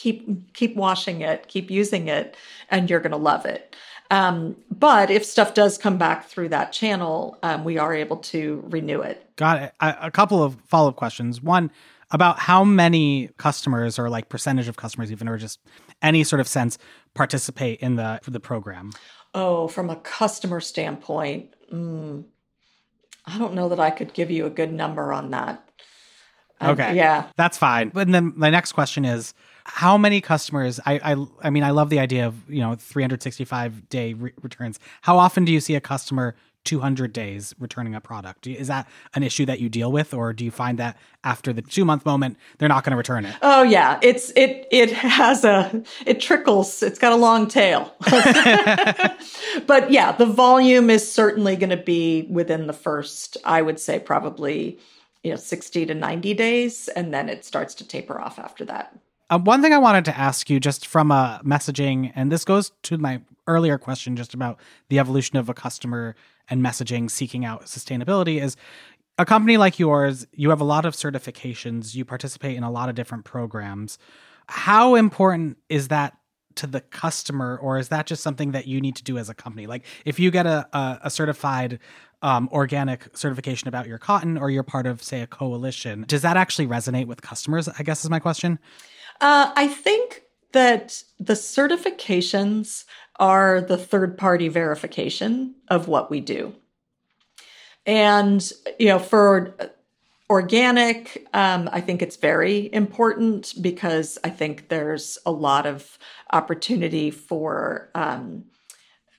keep 0.00 0.54
keep 0.54 0.74
washing 0.76 1.20
it 1.20 1.46
keep 1.48 1.70
using 1.70 2.08
it 2.08 2.36
and 2.70 2.88
you're 2.88 3.00
going 3.00 3.10
to 3.12 3.16
love 3.16 3.44
it 3.44 3.76
Um, 4.10 4.56
but 4.70 5.10
if 5.10 5.24
stuff 5.24 5.54
does 5.54 5.78
come 5.78 5.96
back 5.96 6.26
through 6.26 6.48
that 6.48 6.72
channel, 6.72 7.38
um, 7.44 7.62
we 7.62 7.78
are 7.78 7.94
able 7.94 8.16
to 8.16 8.60
renew 8.68 9.00
it. 9.02 9.24
Got 9.36 9.62
it. 9.62 9.72
I, 9.78 10.08
a 10.08 10.10
couple 10.10 10.42
of 10.42 10.56
follow 10.66 10.88
up 10.88 10.96
questions. 10.96 11.40
One, 11.40 11.70
about 12.10 12.38
how 12.38 12.64
many 12.64 13.30
customers 13.36 13.98
or 13.98 14.10
like 14.10 14.28
percentage 14.28 14.68
of 14.68 14.76
customers 14.76 15.12
even 15.12 15.28
or 15.28 15.38
just 15.38 15.60
any 16.02 16.24
sort 16.24 16.40
of 16.40 16.48
sense 16.48 16.78
participate 17.14 17.80
in 17.80 17.96
the 17.96 18.20
the 18.26 18.40
program 18.40 18.92
oh 19.34 19.68
from 19.68 19.90
a 19.90 19.96
customer 19.96 20.60
standpoint 20.60 21.50
mm, 21.72 22.24
i 23.26 23.38
don't 23.38 23.54
know 23.54 23.68
that 23.68 23.80
i 23.80 23.90
could 23.90 24.12
give 24.12 24.30
you 24.30 24.46
a 24.46 24.50
good 24.50 24.72
number 24.72 25.12
on 25.12 25.30
that 25.30 25.68
okay 26.62 26.94
yeah 26.94 27.26
that's 27.36 27.58
fine 27.58 27.88
but 27.90 28.10
then 28.10 28.32
my 28.36 28.50
next 28.50 28.72
question 28.72 29.04
is 29.04 29.34
how 29.64 29.96
many 29.96 30.20
customers 30.20 30.80
I, 30.86 31.00
I 31.12 31.26
i 31.42 31.50
mean 31.50 31.62
i 31.62 31.70
love 31.70 31.90
the 31.90 31.98
idea 31.98 32.26
of 32.26 32.48
you 32.48 32.60
know 32.60 32.74
365 32.74 33.88
day 33.88 34.14
re- 34.14 34.32
returns. 34.42 34.78
How 35.02 35.18
often 35.18 35.44
do 35.44 35.52
you 35.52 35.60
see 35.60 35.74
a 35.74 35.80
customer 35.80 36.34
200 36.64 37.12
days 37.12 37.54
returning 37.58 37.94
a 37.94 38.00
product? 38.02 38.46
Is 38.46 38.68
that 38.68 38.86
an 39.14 39.22
issue 39.22 39.46
that 39.46 39.60
you 39.60 39.70
deal 39.70 39.90
with 39.90 40.12
or 40.12 40.34
do 40.34 40.44
you 40.44 40.50
find 40.50 40.78
that 40.78 40.98
after 41.24 41.52
the 41.52 41.62
two 41.62 41.84
month 41.84 42.04
moment 42.04 42.36
they're 42.58 42.68
not 42.68 42.84
going 42.84 42.90
to 42.90 42.96
return 42.96 43.24
it? 43.24 43.34
Oh 43.40 43.62
yeah. 43.62 43.98
It's 44.02 44.30
it 44.36 44.66
it 44.70 44.92
has 44.92 45.44
a 45.44 45.82
it 46.04 46.20
trickles. 46.20 46.82
It's 46.82 46.98
got 46.98 47.12
a 47.12 47.16
long 47.16 47.48
tail. 47.48 47.94
But 49.66 49.90
yeah 49.90 50.12
the 50.12 50.26
volume 50.26 50.90
is 50.90 51.10
certainly 51.10 51.56
going 51.56 51.70
to 51.70 51.76
be 51.76 52.26
within 52.30 52.66
the 52.66 52.72
first 52.72 53.36
i 53.44 53.62
would 53.62 53.80
say 53.80 53.98
probably 53.98 54.78
you 55.22 55.30
know 55.30 55.36
60 55.36 55.86
to 55.86 55.94
90 55.94 56.34
days 56.34 56.88
and 56.88 57.12
then 57.12 57.28
it 57.28 57.44
starts 57.44 57.74
to 57.76 57.86
taper 57.86 58.20
off 58.20 58.38
after 58.38 58.64
that 58.66 58.96
um, 59.30 59.44
one 59.44 59.62
thing 59.62 59.72
I 59.72 59.78
wanted 59.78 60.04
to 60.06 60.18
ask 60.18 60.50
you, 60.50 60.60
just 60.60 60.86
from 60.86 61.10
a 61.10 61.40
messaging, 61.44 62.12
and 62.14 62.30
this 62.30 62.44
goes 62.44 62.72
to 62.82 62.98
my 62.98 63.22
earlier 63.46 63.78
question, 63.78 64.16
just 64.16 64.34
about 64.34 64.60
the 64.88 64.98
evolution 64.98 65.38
of 65.38 65.48
a 65.48 65.54
customer 65.54 66.14
and 66.48 66.62
messaging 66.62 67.10
seeking 67.10 67.44
out 67.44 67.64
sustainability, 67.64 68.42
is 68.42 68.56
a 69.18 69.24
company 69.24 69.56
like 69.56 69.78
yours. 69.78 70.26
You 70.32 70.50
have 70.50 70.60
a 70.60 70.64
lot 70.64 70.84
of 70.84 70.94
certifications. 70.94 71.94
You 71.94 72.04
participate 72.04 72.56
in 72.56 72.62
a 72.62 72.70
lot 72.70 72.88
of 72.88 72.94
different 72.94 73.24
programs. 73.24 73.98
How 74.48 74.94
important 74.96 75.58
is 75.68 75.88
that 75.88 76.16
to 76.56 76.66
the 76.66 76.80
customer, 76.80 77.56
or 77.56 77.78
is 77.78 77.88
that 77.88 78.06
just 78.06 78.22
something 78.22 78.50
that 78.52 78.66
you 78.66 78.80
need 78.80 78.96
to 78.96 79.04
do 79.04 79.16
as 79.16 79.28
a 79.28 79.34
company? 79.34 79.66
Like, 79.66 79.84
if 80.04 80.18
you 80.18 80.30
get 80.30 80.46
a 80.46 80.68
a, 80.72 80.98
a 81.04 81.10
certified 81.10 81.78
um, 82.22 82.48
organic 82.52 83.16
certification 83.16 83.68
about 83.68 83.86
your 83.86 83.98
cotton, 83.98 84.36
or 84.36 84.50
you're 84.50 84.64
part 84.64 84.86
of, 84.86 85.02
say, 85.02 85.22
a 85.22 85.26
coalition, 85.26 86.04
does 86.08 86.22
that 86.22 86.36
actually 86.36 86.66
resonate 86.66 87.06
with 87.06 87.22
customers? 87.22 87.68
I 87.68 87.82
guess 87.84 88.04
is 88.04 88.10
my 88.10 88.18
question. 88.18 88.58
Uh, 89.20 89.52
I 89.54 89.68
think 89.68 90.22
that 90.52 91.02
the 91.18 91.34
certifications 91.34 92.84
are 93.16 93.60
the 93.60 93.76
third 93.76 94.16
party 94.16 94.48
verification 94.48 95.54
of 95.68 95.88
what 95.88 96.10
we 96.10 96.20
do. 96.20 96.54
And, 97.86 98.50
you 98.78 98.86
know, 98.86 98.98
for 98.98 99.54
organic, 100.30 101.26
um, 101.34 101.68
I 101.72 101.80
think 101.80 102.02
it's 102.02 102.16
very 102.16 102.72
important 102.72 103.54
because 103.60 104.18
I 104.24 104.30
think 104.30 104.68
there's 104.68 105.18
a 105.26 105.32
lot 105.32 105.66
of 105.66 105.98
opportunity 106.32 107.10
for 107.10 107.90
um, 107.94 108.44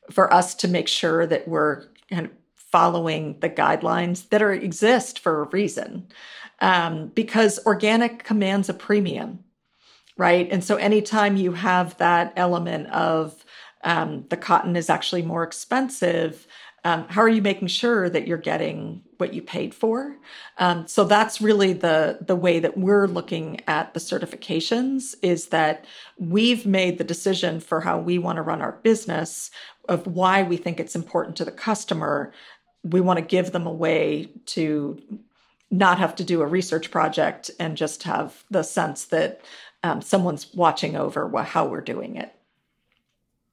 for 0.10 0.34
us 0.34 0.56
to 0.56 0.68
make 0.68 0.88
sure 0.88 1.26
that 1.26 1.48
we're 1.48 1.86
kind 2.10 2.26
of 2.26 2.32
following 2.56 3.40
the 3.40 3.50
guidelines 3.50 4.30
that 4.30 4.42
are 4.42 4.54
exist 4.54 5.20
for 5.20 5.44
a 5.44 5.50
reason. 5.50 6.08
Um, 6.60 7.08
because 7.16 7.60
organic 7.66 8.24
commands 8.24 8.70
a 8.70 8.74
premium 8.74 9.44
right? 10.22 10.48
And 10.52 10.64
so 10.64 10.76
anytime 10.76 11.36
you 11.36 11.54
have 11.54 11.98
that 11.98 12.32
element 12.36 12.86
of 12.90 13.44
um, 13.84 14.24
the 14.30 14.38
cotton 14.38 14.76
is 14.76 14.88
actually 14.88 15.24
more 15.24 15.42
expensive, 15.42 16.46
um, 16.84 17.08
how 17.10 17.22
are 17.22 17.28
you 17.28 17.42
making 17.42 17.70
sure 17.70 18.08
that 18.08 18.28
you're 18.28 18.38
getting 18.38 19.02
what 19.18 19.34
you 19.34 19.42
paid 19.42 19.74
for? 19.74 20.16
Um, 20.60 20.88
so 20.88 21.06
that's 21.06 21.42
really 21.42 21.74
the 21.74 22.20
the 22.22 22.36
way 22.36 22.60
that 22.60 22.78
we're 22.78 23.08
looking 23.08 23.62
at 23.68 23.96
the 23.96 24.00
certifications 24.00 25.16
is 25.24 25.48
that 25.48 25.86
we've 26.20 26.68
made 26.68 27.00
the 27.00 27.04
decision 27.04 27.60
for 27.60 27.82
how 27.82 27.98
we 27.98 28.20
want 28.20 28.36
to 28.36 28.44
run 28.44 28.62
our 28.62 28.74
business 28.84 29.50
of 29.90 30.06
why 30.06 30.44
we 30.44 30.56
think 30.56 30.80
it's 30.80 30.96
important 30.96 31.36
to 31.38 31.46
the 31.46 31.52
customer. 31.52 32.32
We 32.84 33.02
want 33.02 33.18
to 33.18 33.26
give 33.26 33.54
them 33.54 33.66
a 33.66 33.74
way 33.74 34.30
to 34.58 35.02
not 35.72 35.98
have 35.98 36.16
to 36.18 36.24
do 36.24 36.42
a 36.42 36.48
research 36.48 36.92
project 36.92 37.50
and 37.60 37.76
just 37.76 38.04
have 38.04 38.44
the 38.52 38.62
sense 38.62 39.06
that 39.06 39.42
um, 39.84 40.02
someone's 40.02 40.54
watching 40.54 40.96
over 40.96 41.28
how 41.44 41.66
we're 41.68 41.82
doing 41.82 42.16
it. 42.16 42.34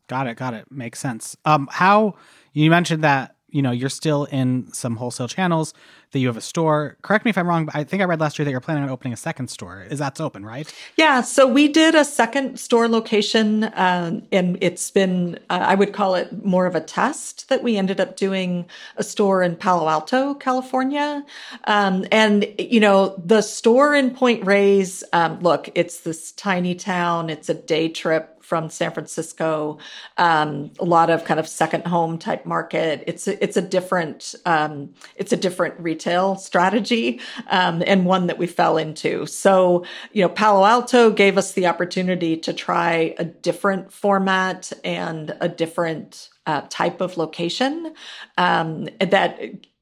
Got 0.08 0.26
it. 0.26 0.36
Got 0.36 0.54
it. 0.54 0.70
Makes 0.70 0.98
sense. 1.00 1.36
Um, 1.44 1.68
how 1.70 2.14
you 2.52 2.70
mentioned 2.70 3.04
that 3.04 3.36
you 3.50 3.62
know 3.62 3.70
you're 3.70 3.88
still 3.88 4.24
in 4.26 4.70
some 4.72 4.96
wholesale 4.96 5.28
channels 5.28 5.74
that 6.12 6.20
you 6.20 6.26
have 6.26 6.36
a 6.36 6.42
store. 6.42 6.96
Correct 7.02 7.24
me 7.24 7.30
if 7.30 7.38
i'm 7.38 7.46
wrong 7.46 7.66
but 7.66 7.74
i 7.74 7.84
think 7.84 8.02
i 8.02 8.04
read 8.04 8.20
last 8.20 8.38
year 8.38 8.44
that 8.44 8.50
you're 8.50 8.60
planning 8.60 8.82
on 8.82 8.90
opening 8.90 9.12
a 9.12 9.16
second 9.16 9.48
store. 9.48 9.82
Is 9.82 9.98
that's 9.98 10.20
open 10.20 10.44
right? 10.44 10.72
Yeah 10.96 11.20
so 11.20 11.46
we 11.46 11.68
did 11.68 11.94
a 11.94 12.04
second 12.04 12.58
store 12.58 12.88
location 12.88 13.70
um, 13.74 14.22
and 14.32 14.58
it's 14.60 14.90
been 14.90 15.38
uh, 15.50 15.60
i 15.62 15.74
would 15.74 15.92
call 15.92 16.14
it 16.14 16.44
more 16.44 16.66
of 16.66 16.74
a 16.74 16.80
test 16.80 17.48
that 17.48 17.62
we 17.62 17.76
ended 17.76 18.00
up 18.00 18.16
doing 18.16 18.66
a 18.96 19.02
store 19.02 19.42
in 19.42 19.56
palo 19.56 19.88
alto 19.88 20.34
california. 20.34 21.24
Um, 21.64 22.06
and 22.12 22.46
you 22.58 22.80
know 22.80 23.20
the 23.24 23.42
store 23.42 23.94
in 23.94 24.10
point 24.14 24.44
reyes 24.44 25.04
um, 25.12 25.40
look 25.40 25.68
it's 25.74 26.00
this 26.00 26.32
tiny 26.32 26.74
town. 26.74 27.30
It's 27.30 27.48
a 27.48 27.54
day 27.54 27.88
trip 27.88 28.37
from 28.48 28.70
San 28.70 28.90
Francisco, 28.92 29.76
um, 30.16 30.70
a 30.80 30.84
lot 30.86 31.10
of 31.10 31.26
kind 31.26 31.38
of 31.38 31.46
second 31.46 31.86
home 31.86 32.16
type 32.16 32.46
market. 32.46 33.04
It's 33.06 33.28
a, 33.28 33.44
it's 33.44 33.58
a 33.58 33.62
different 33.62 34.34
um, 34.46 34.94
it's 35.16 35.34
a 35.34 35.36
different 35.36 35.78
retail 35.78 36.36
strategy 36.36 37.20
um, 37.50 37.82
and 37.86 38.06
one 38.06 38.26
that 38.28 38.38
we 38.38 38.46
fell 38.46 38.78
into. 38.78 39.26
So 39.26 39.84
you 40.12 40.22
know, 40.22 40.30
Palo 40.30 40.64
Alto 40.64 41.10
gave 41.10 41.36
us 41.36 41.52
the 41.52 41.66
opportunity 41.66 42.38
to 42.38 42.54
try 42.54 43.14
a 43.18 43.24
different 43.24 43.92
format 43.92 44.72
and 44.82 45.36
a 45.42 45.48
different 45.48 46.30
uh, 46.46 46.62
type 46.70 47.02
of 47.02 47.18
location 47.18 47.92
um, 48.38 48.88
that 49.00 49.38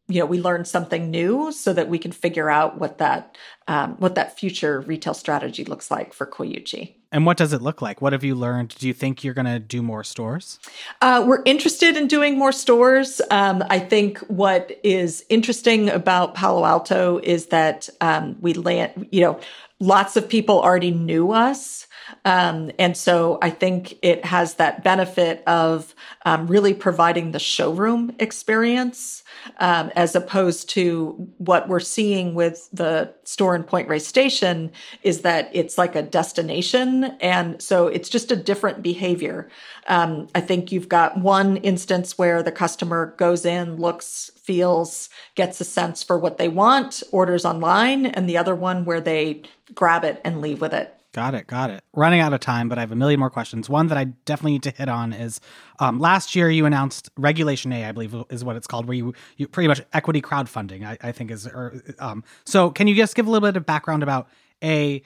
you 0.09 0.21
know 0.21 0.27
we 0.27 0.40
learned 0.40 0.69
something 0.69 1.11
new 1.11 1.51
so 1.53 1.73
that 1.73 1.88
we 1.88 1.99
can 1.99 2.12
figure 2.12 2.49
out 2.49 2.79
what 2.79 2.99
that 2.99 3.37
um, 3.69 3.97
what 3.97 4.14
that 4.14 4.38
future 4.38 4.81
retail 4.81 5.14
strategy 5.14 5.64
looks 5.64 5.90
like 5.90 6.12
for 6.12 6.27
Coyuchi. 6.27 6.95
And 7.12 7.25
what 7.25 7.37
does 7.37 7.53
it 7.53 7.62
look 7.62 7.81
like? 7.81 8.03
What 8.03 8.12
have 8.12 8.25
you 8.25 8.35
learned? 8.35 8.75
Do 8.79 8.87
you 8.87 8.92
think 8.92 9.25
you're 9.25 9.35
going 9.35 9.47
to 9.47 9.59
do 9.59 9.81
more 9.81 10.05
stores? 10.05 10.59
Uh, 11.01 11.25
we're 11.27 11.42
interested 11.45 11.97
in 11.97 12.09
doing 12.09 12.37
more 12.37 12.53
stores. 12.53 13.21
Um, 13.31 13.64
I 13.71 13.79
think 13.79 14.19
what 14.29 14.79
is 14.83 15.25
interesting 15.29 15.88
about 15.88 16.35
Palo 16.35 16.64
Alto 16.64 17.19
is 17.23 17.47
that 17.47 17.88
um, 18.01 18.37
we 18.40 18.55
land, 18.55 19.09
you 19.12 19.23
know, 19.23 19.40
lots 19.81 20.16
of 20.16 20.29
people 20.29 20.61
already 20.61 20.90
knew 20.90 21.33
us. 21.33 21.86
Um, 22.25 22.71
and 22.79 22.97
so 22.97 23.38
I 23.42 23.51
think 23.51 23.99
it 24.03 24.25
has 24.25 24.55
that 24.55 24.85
benefit 24.85 25.42
of 25.47 25.95
um, 26.25 26.47
really 26.47 26.75
providing 26.75 27.33
the 27.33 27.38
showroom 27.38 28.14
experience 28.19 29.23
um, 29.59 29.90
as 29.97 30.14
opposed 30.14 30.69
to 30.71 31.29
what 31.38 31.69
we're 31.69 31.81
seeing 31.81 32.35
with 32.35 32.69
the 32.73 33.12
store 33.25 33.55
in 33.55 33.64
Point 33.64 33.88
Reyes 33.88 34.07
Station 34.07 34.71
is 35.03 35.23
that 35.23 35.51
it's 35.53 35.79
like 35.79 35.95
a 35.95 36.03
destination. 36.03 37.05
And 37.21 37.61
so 37.61 37.88
it's 37.88 38.09
just 38.09 38.33
a 38.33 38.37
different 38.37 38.83
behavior. 38.83 39.49
Um, 39.88 40.29
I 40.35 40.40
think 40.40 40.73
you've 40.73 40.88
got 40.88 41.19
one 41.19 41.59
instance 41.59 42.19
where 42.19 42.42
the 42.42 42.53
customer 42.53 43.14
goes 43.16 43.45
in, 43.45 43.77
looks, 43.77 44.31
feels, 44.37 45.09
gets 45.35 45.61
a 45.61 45.64
sense 45.64 46.03
for 46.03 46.19
what 46.19 46.38
they 46.38 46.49
want, 46.49 47.03
orders 47.12 47.45
online, 47.45 48.07
and 48.07 48.29
the 48.29 48.38
other 48.38 48.55
one 48.55 48.85
where 48.85 49.01
they 49.01 49.42
grab 49.75 50.05
it 50.05 50.21
and 50.25 50.40
leave 50.40 50.61
with 50.61 50.73
it. 50.73 50.96
Got 51.17 51.35
it. 51.35 51.47
Got 51.47 51.71
it. 51.71 51.83
Running 51.95 52.21
out 52.21 52.35
of 52.35 52.41
time, 52.41 52.69
but 52.69 52.77
I 52.77 52.83
have 52.83 52.93
a 52.93 52.95
million 52.95 53.19
more 53.19 53.31
questions. 53.31 53.71
One 53.71 53.87
that 53.87 53.97
I 53.97 54.05
definitely 54.05 54.53
need 54.53 54.65
to 54.65 54.71
hit 54.71 54.91
on 54.91 55.15
is 55.15 55.41
um, 55.79 55.99
last 55.99 56.37
year 56.37 56.51
you 56.51 56.67
announced 56.67 57.09
Regulation 57.17 57.73
A, 57.73 57.87
I 57.87 57.93
believe 57.93 58.15
is 58.29 58.45
what 58.45 58.55
it's 58.55 58.67
called, 58.67 58.87
where 58.87 58.99
you, 58.99 59.15
you 59.39 59.49
pretty 59.49 59.67
much 59.67 59.81
equity 59.95 60.21
crowdfunding, 60.21 60.85
I, 60.85 60.99
I 61.01 61.13
think 61.13 61.31
is. 61.31 61.47
Or, 61.47 61.83
um, 62.01 62.23
so 62.45 62.71
can 62.71 62.87
you 62.87 62.95
just 62.95 63.15
give 63.15 63.27
a 63.27 63.31
little 63.31 63.49
bit 63.49 63.57
of 63.57 63.65
background 63.65 64.03
about 64.03 64.29
A, 64.63 65.03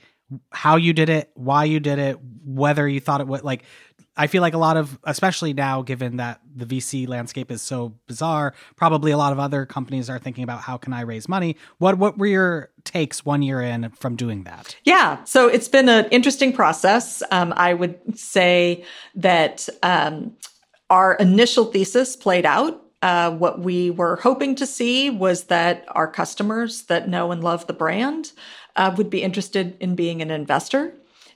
how 0.50 0.74
you 0.74 0.92
did 0.92 1.10
it, 1.10 1.30
why 1.34 1.62
you 1.62 1.78
did 1.78 2.00
it, 2.00 2.18
whether 2.44 2.88
you 2.88 2.98
thought 2.98 3.20
it 3.20 3.28
would 3.28 3.44
like 3.44 3.62
I 4.16 4.26
feel 4.26 4.42
like 4.42 4.54
a 4.54 4.58
lot 4.58 4.76
of, 4.76 4.98
especially 5.04 5.52
now, 5.52 5.82
given 5.82 6.16
that 6.16 6.40
the 6.54 6.66
VC 6.66 7.08
landscape 7.08 7.50
is 7.50 7.62
so 7.62 7.94
bizarre, 8.06 8.54
probably 8.76 9.12
a 9.12 9.16
lot 9.16 9.32
of 9.32 9.38
other 9.38 9.64
companies 9.66 10.10
are 10.10 10.18
thinking 10.18 10.44
about 10.44 10.60
how 10.60 10.76
can 10.76 10.92
I 10.92 11.02
raise 11.02 11.28
money. 11.28 11.56
What 11.78 11.96
what 11.96 12.18
were 12.18 12.26
your 12.26 12.70
takes 12.84 13.24
one 13.24 13.42
year 13.42 13.62
in 13.62 13.90
from 13.90 14.16
doing 14.16 14.44
that? 14.44 14.76
Yeah, 14.84 15.22
so 15.24 15.48
it's 15.48 15.68
been 15.68 15.88
an 15.88 16.06
interesting 16.10 16.52
process. 16.52 17.22
Um, 17.30 17.54
I 17.56 17.72
would 17.72 18.18
say 18.18 18.84
that 19.14 19.68
um, 19.82 20.36
our 20.88 21.14
initial 21.14 21.66
thesis 21.66 22.16
played 22.16 22.44
out. 22.44 22.82
Uh, 23.02 23.30
what 23.30 23.60
we 23.60 23.90
were 23.90 24.16
hoping 24.16 24.54
to 24.56 24.66
see 24.66 25.08
was 25.08 25.44
that 25.44 25.86
our 25.92 26.06
customers 26.06 26.82
that 26.82 27.08
know 27.08 27.32
and 27.32 27.42
love 27.42 27.66
the 27.66 27.72
brand 27.72 28.32
uh, 28.76 28.94
would 28.98 29.08
be 29.08 29.22
interested 29.22 29.74
in 29.80 29.94
being 29.94 30.20
an 30.20 30.30
investor 30.30 30.92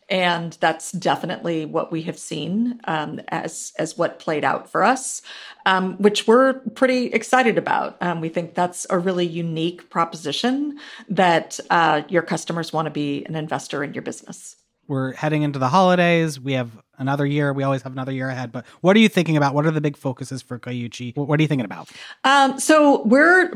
and 0.08 0.56
that's 0.60 0.92
definitely 0.92 1.64
what 1.64 1.90
we 1.90 2.02
have 2.02 2.18
seen 2.18 2.80
um, 2.84 3.20
as 3.28 3.72
as 3.78 3.96
what 3.96 4.18
played 4.18 4.44
out 4.44 4.70
for 4.70 4.84
us, 4.84 5.22
um, 5.66 5.96
which 5.96 6.26
we're 6.26 6.54
pretty 6.74 7.06
excited 7.06 7.58
about. 7.58 7.96
Um, 8.00 8.20
we 8.20 8.28
think 8.28 8.54
that's 8.54 8.86
a 8.90 8.98
really 8.98 9.26
unique 9.26 9.88
proposition 9.90 10.78
that 11.08 11.58
uh, 11.70 12.02
your 12.08 12.22
customers 12.22 12.72
want 12.72 12.86
to 12.86 12.90
be 12.90 13.24
an 13.24 13.34
investor 13.34 13.82
in 13.82 13.94
your 13.94 14.02
business. 14.02 14.56
We're 14.86 15.14
heading 15.14 15.42
into 15.42 15.58
the 15.58 15.68
holidays. 15.68 16.38
We 16.38 16.52
have 16.52 16.70
another 16.98 17.24
year. 17.24 17.52
We 17.52 17.62
always 17.62 17.82
have 17.82 17.92
another 17.92 18.12
year 18.12 18.28
ahead. 18.28 18.52
But 18.52 18.66
what 18.82 18.94
are 18.96 19.00
you 19.00 19.08
thinking 19.08 19.36
about? 19.36 19.54
What 19.54 19.64
are 19.64 19.70
the 19.70 19.80
big 19.80 19.96
focuses 19.96 20.42
for 20.42 20.58
Coyuchi? 20.58 21.16
What 21.16 21.40
are 21.40 21.42
you 21.42 21.48
thinking 21.48 21.64
about? 21.64 21.88
Um, 22.24 22.60
so 22.60 23.02
we're 23.04 23.52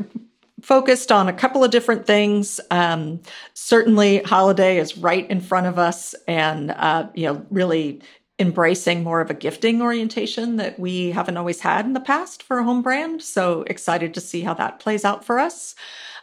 focused 0.61 1.11
on 1.11 1.27
a 1.27 1.33
couple 1.33 1.63
of 1.63 1.71
different 1.71 2.05
things. 2.05 2.59
Um, 2.71 3.21
certainly, 3.53 4.23
holiday 4.23 4.77
is 4.77 4.97
right 4.97 5.29
in 5.29 5.41
front 5.41 5.67
of 5.67 5.77
us, 5.77 6.15
and 6.27 6.71
uh, 6.71 7.09
you 7.13 7.25
know, 7.25 7.45
really 7.49 8.01
embracing 8.39 9.03
more 9.03 9.19
of 9.19 9.29
a 9.29 9.33
gifting 9.33 9.81
orientation 9.81 10.55
that 10.55 10.79
we 10.79 11.11
haven't 11.11 11.37
always 11.37 11.59
had 11.59 11.85
in 11.85 11.93
the 11.93 11.99
past 11.99 12.41
for 12.41 12.59
a 12.59 12.63
home 12.63 12.81
brand. 12.81 13.21
So 13.21 13.63
excited 13.63 14.13
to 14.13 14.21
see 14.21 14.41
how 14.41 14.53
that 14.53 14.79
plays 14.79 15.03
out 15.03 15.25
for 15.25 15.39
us. 15.39 15.75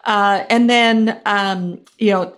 Uh, 0.04 0.44
and 0.48 0.70
then, 0.70 1.20
um, 1.26 1.80
you 1.98 2.12
know, 2.12 2.34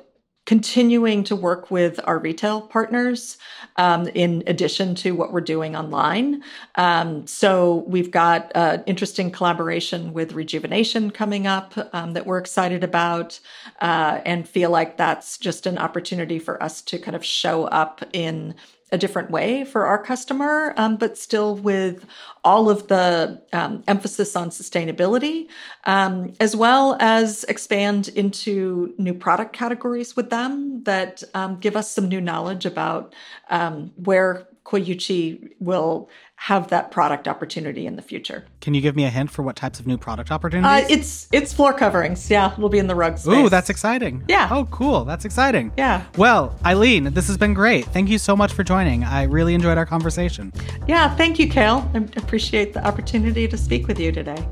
continuing 0.48 1.22
to 1.22 1.36
work 1.36 1.70
with 1.70 2.00
our 2.04 2.18
retail 2.18 2.62
partners 2.62 3.36
um, 3.76 4.08
in 4.14 4.42
addition 4.46 4.94
to 4.94 5.10
what 5.12 5.30
we're 5.30 5.42
doing 5.42 5.76
online. 5.76 6.42
Um, 6.76 7.26
so 7.26 7.84
we've 7.86 8.10
got 8.10 8.50
an 8.54 8.82
interesting 8.86 9.30
collaboration 9.30 10.14
with 10.14 10.32
Rejuvenation 10.32 11.10
coming 11.10 11.46
up 11.46 11.74
um, 11.92 12.14
that 12.14 12.24
we're 12.24 12.38
excited 12.38 12.82
about 12.82 13.38
uh, 13.82 14.22
and 14.24 14.48
feel 14.48 14.70
like 14.70 14.96
that's 14.96 15.36
just 15.36 15.66
an 15.66 15.76
opportunity 15.76 16.38
for 16.38 16.62
us 16.62 16.80
to 16.80 16.98
kind 16.98 17.14
of 17.14 17.22
show 17.22 17.64
up 17.64 18.02
in 18.14 18.54
a 18.90 18.98
different 18.98 19.30
way 19.30 19.64
for 19.64 19.86
our 19.86 20.02
customer, 20.02 20.72
um, 20.76 20.96
but 20.96 21.18
still 21.18 21.56
with 21.56 22.06
all 22.44 22.70
of 22.70 22.88
the 22.88 23.42
um, 23.52 23.82
emphasis 23.86 24.34
on 24.34 24.50
sustainability, 24.50 25.48
um, 25.84 26.32
as 26.40 26.56
well 26.56 26.96
as 27.00 27.44
expand 27.44 28.08
into 28.08 28.94
new 28.98 29.14
product 29.14 29.52
categories 29.52 30.16
with 30.16 30.30
them 30.30 30.82
that 30.84 31.22
um, 31.34 31.58
give 31.58 31.76
us 31.76 31.90
some 31.90 32.08
new 32.08 32.20
knowledge 32.20 32.64
about 32.64 33.14
um, 33.50 33.92
where 33.96 34.46
Coyuchi 34.64 35.52
will 35.60 36.08
have 36.42 36.68
that 36.68 36.92
product 36.92 37.26
opportunity 37.26 37.84
in 37.84 37.96
the 37.96 38.02
future. 38.02 38.44
Can 38.60 38.72
you 38.72 38.80
give 38.80 38.94
me 38.94 39.04
a 39.04 39.10
hint 39.10 39.28
for 39.28 39.42
what 39.42 39.56
types 39.56 39.80
of 39.80 39.88
new 39.88 39.98
product 39.98 40.30
opportunities? 40.30 40.84
Uh, 40.84 40.86
it's 40.88 41.28
it's 41.32 41.52
floor 41.52 41.72
coverings. 41.72 42.30
Yeah, 42.30 42.52
it'll 42.52 42.68
be 42.68 42.78
in 42.78 42.86
the 42.86 42.94
rug 42.94 43.18
space. 43.18 43.34
Ooh, 43.34 43.48
that's 43.48 43.68
exciting. 43.68 44.22
Yeah. 44.28 44.48
Oh, 44.48 44.64
cool. 44.70 45.04
That's 45.04 45.24
exciting. 45.24 45.72
Yeah. 45.76 46.04
Well, 46.16 46.56
Eileen, 46.64 47.12
this 47.12 47.26
has 47.26 47.36
been 47.36 47.54
great. 47.54 47.86
Thank 47.86 48.08
you 48.08 48.18
so 48.18 48.36
much 48.36 48.52
for 48.52 48.62
joining. 48.62 49.02
I 49.02 49.24
really 49.24 49.52
enjoyed 49.52 49.78
our 49.78 49.86
conversation. 49.86 50.52
Yeah, 50.86 51.12
thank 51.16 51.40
you, 51.40 51.48
Cale. 51.48 51.90
I 51.92 51.98
appreciate 52.16 52.72
the 52.72 52.86
opportunity 52.86 53.48
to 53.48 53.56
speak 53.56 53.88
with 53.88 53.98
you 53.98 54.12
today. 54.12 54.46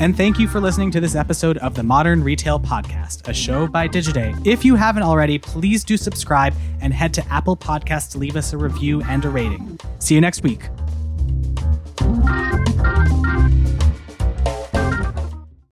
And 0.00 0.16
thank 0.16 0.38
you 0.38 0.48
for 0.48 0.60
listening 0.60 0.90
to 0.92 1.00
this 1.00 1.14
episode 1.14 1.58
of 1.58 1.74
the 1.74 1.82
Modern 1.82 2.24
Retail 2.24 2.58
Podcast, 2.58 3.28
a 3.28 3.34
show 3.34 3.66
by 3.66 3.86
Digiday. 3.86 4.34
If 4.46 4.64
you 4.64 4.74
haven't 4.74 5.02
already, 5.02 5.38
please 5.38 5.84
do 5.84 5.98
subscribe 5.98 6.54
and 6.80 6.94
head 6.94 7.12
to 7.14 7.26
Apple 7.28 7.54
Podcasts 7.54 8.10
to 8.12 8.18
leave 8.18 8.34
us 8.34 8.54
a 8.54 8.56
review 8.56 9.02
and 9.02 9.22
a 9.26 9.28
rating. 9.28 9.78
See 9.98 10.14
you 10.14 10.22
next 10.22 10.42
week. 10.42 10.70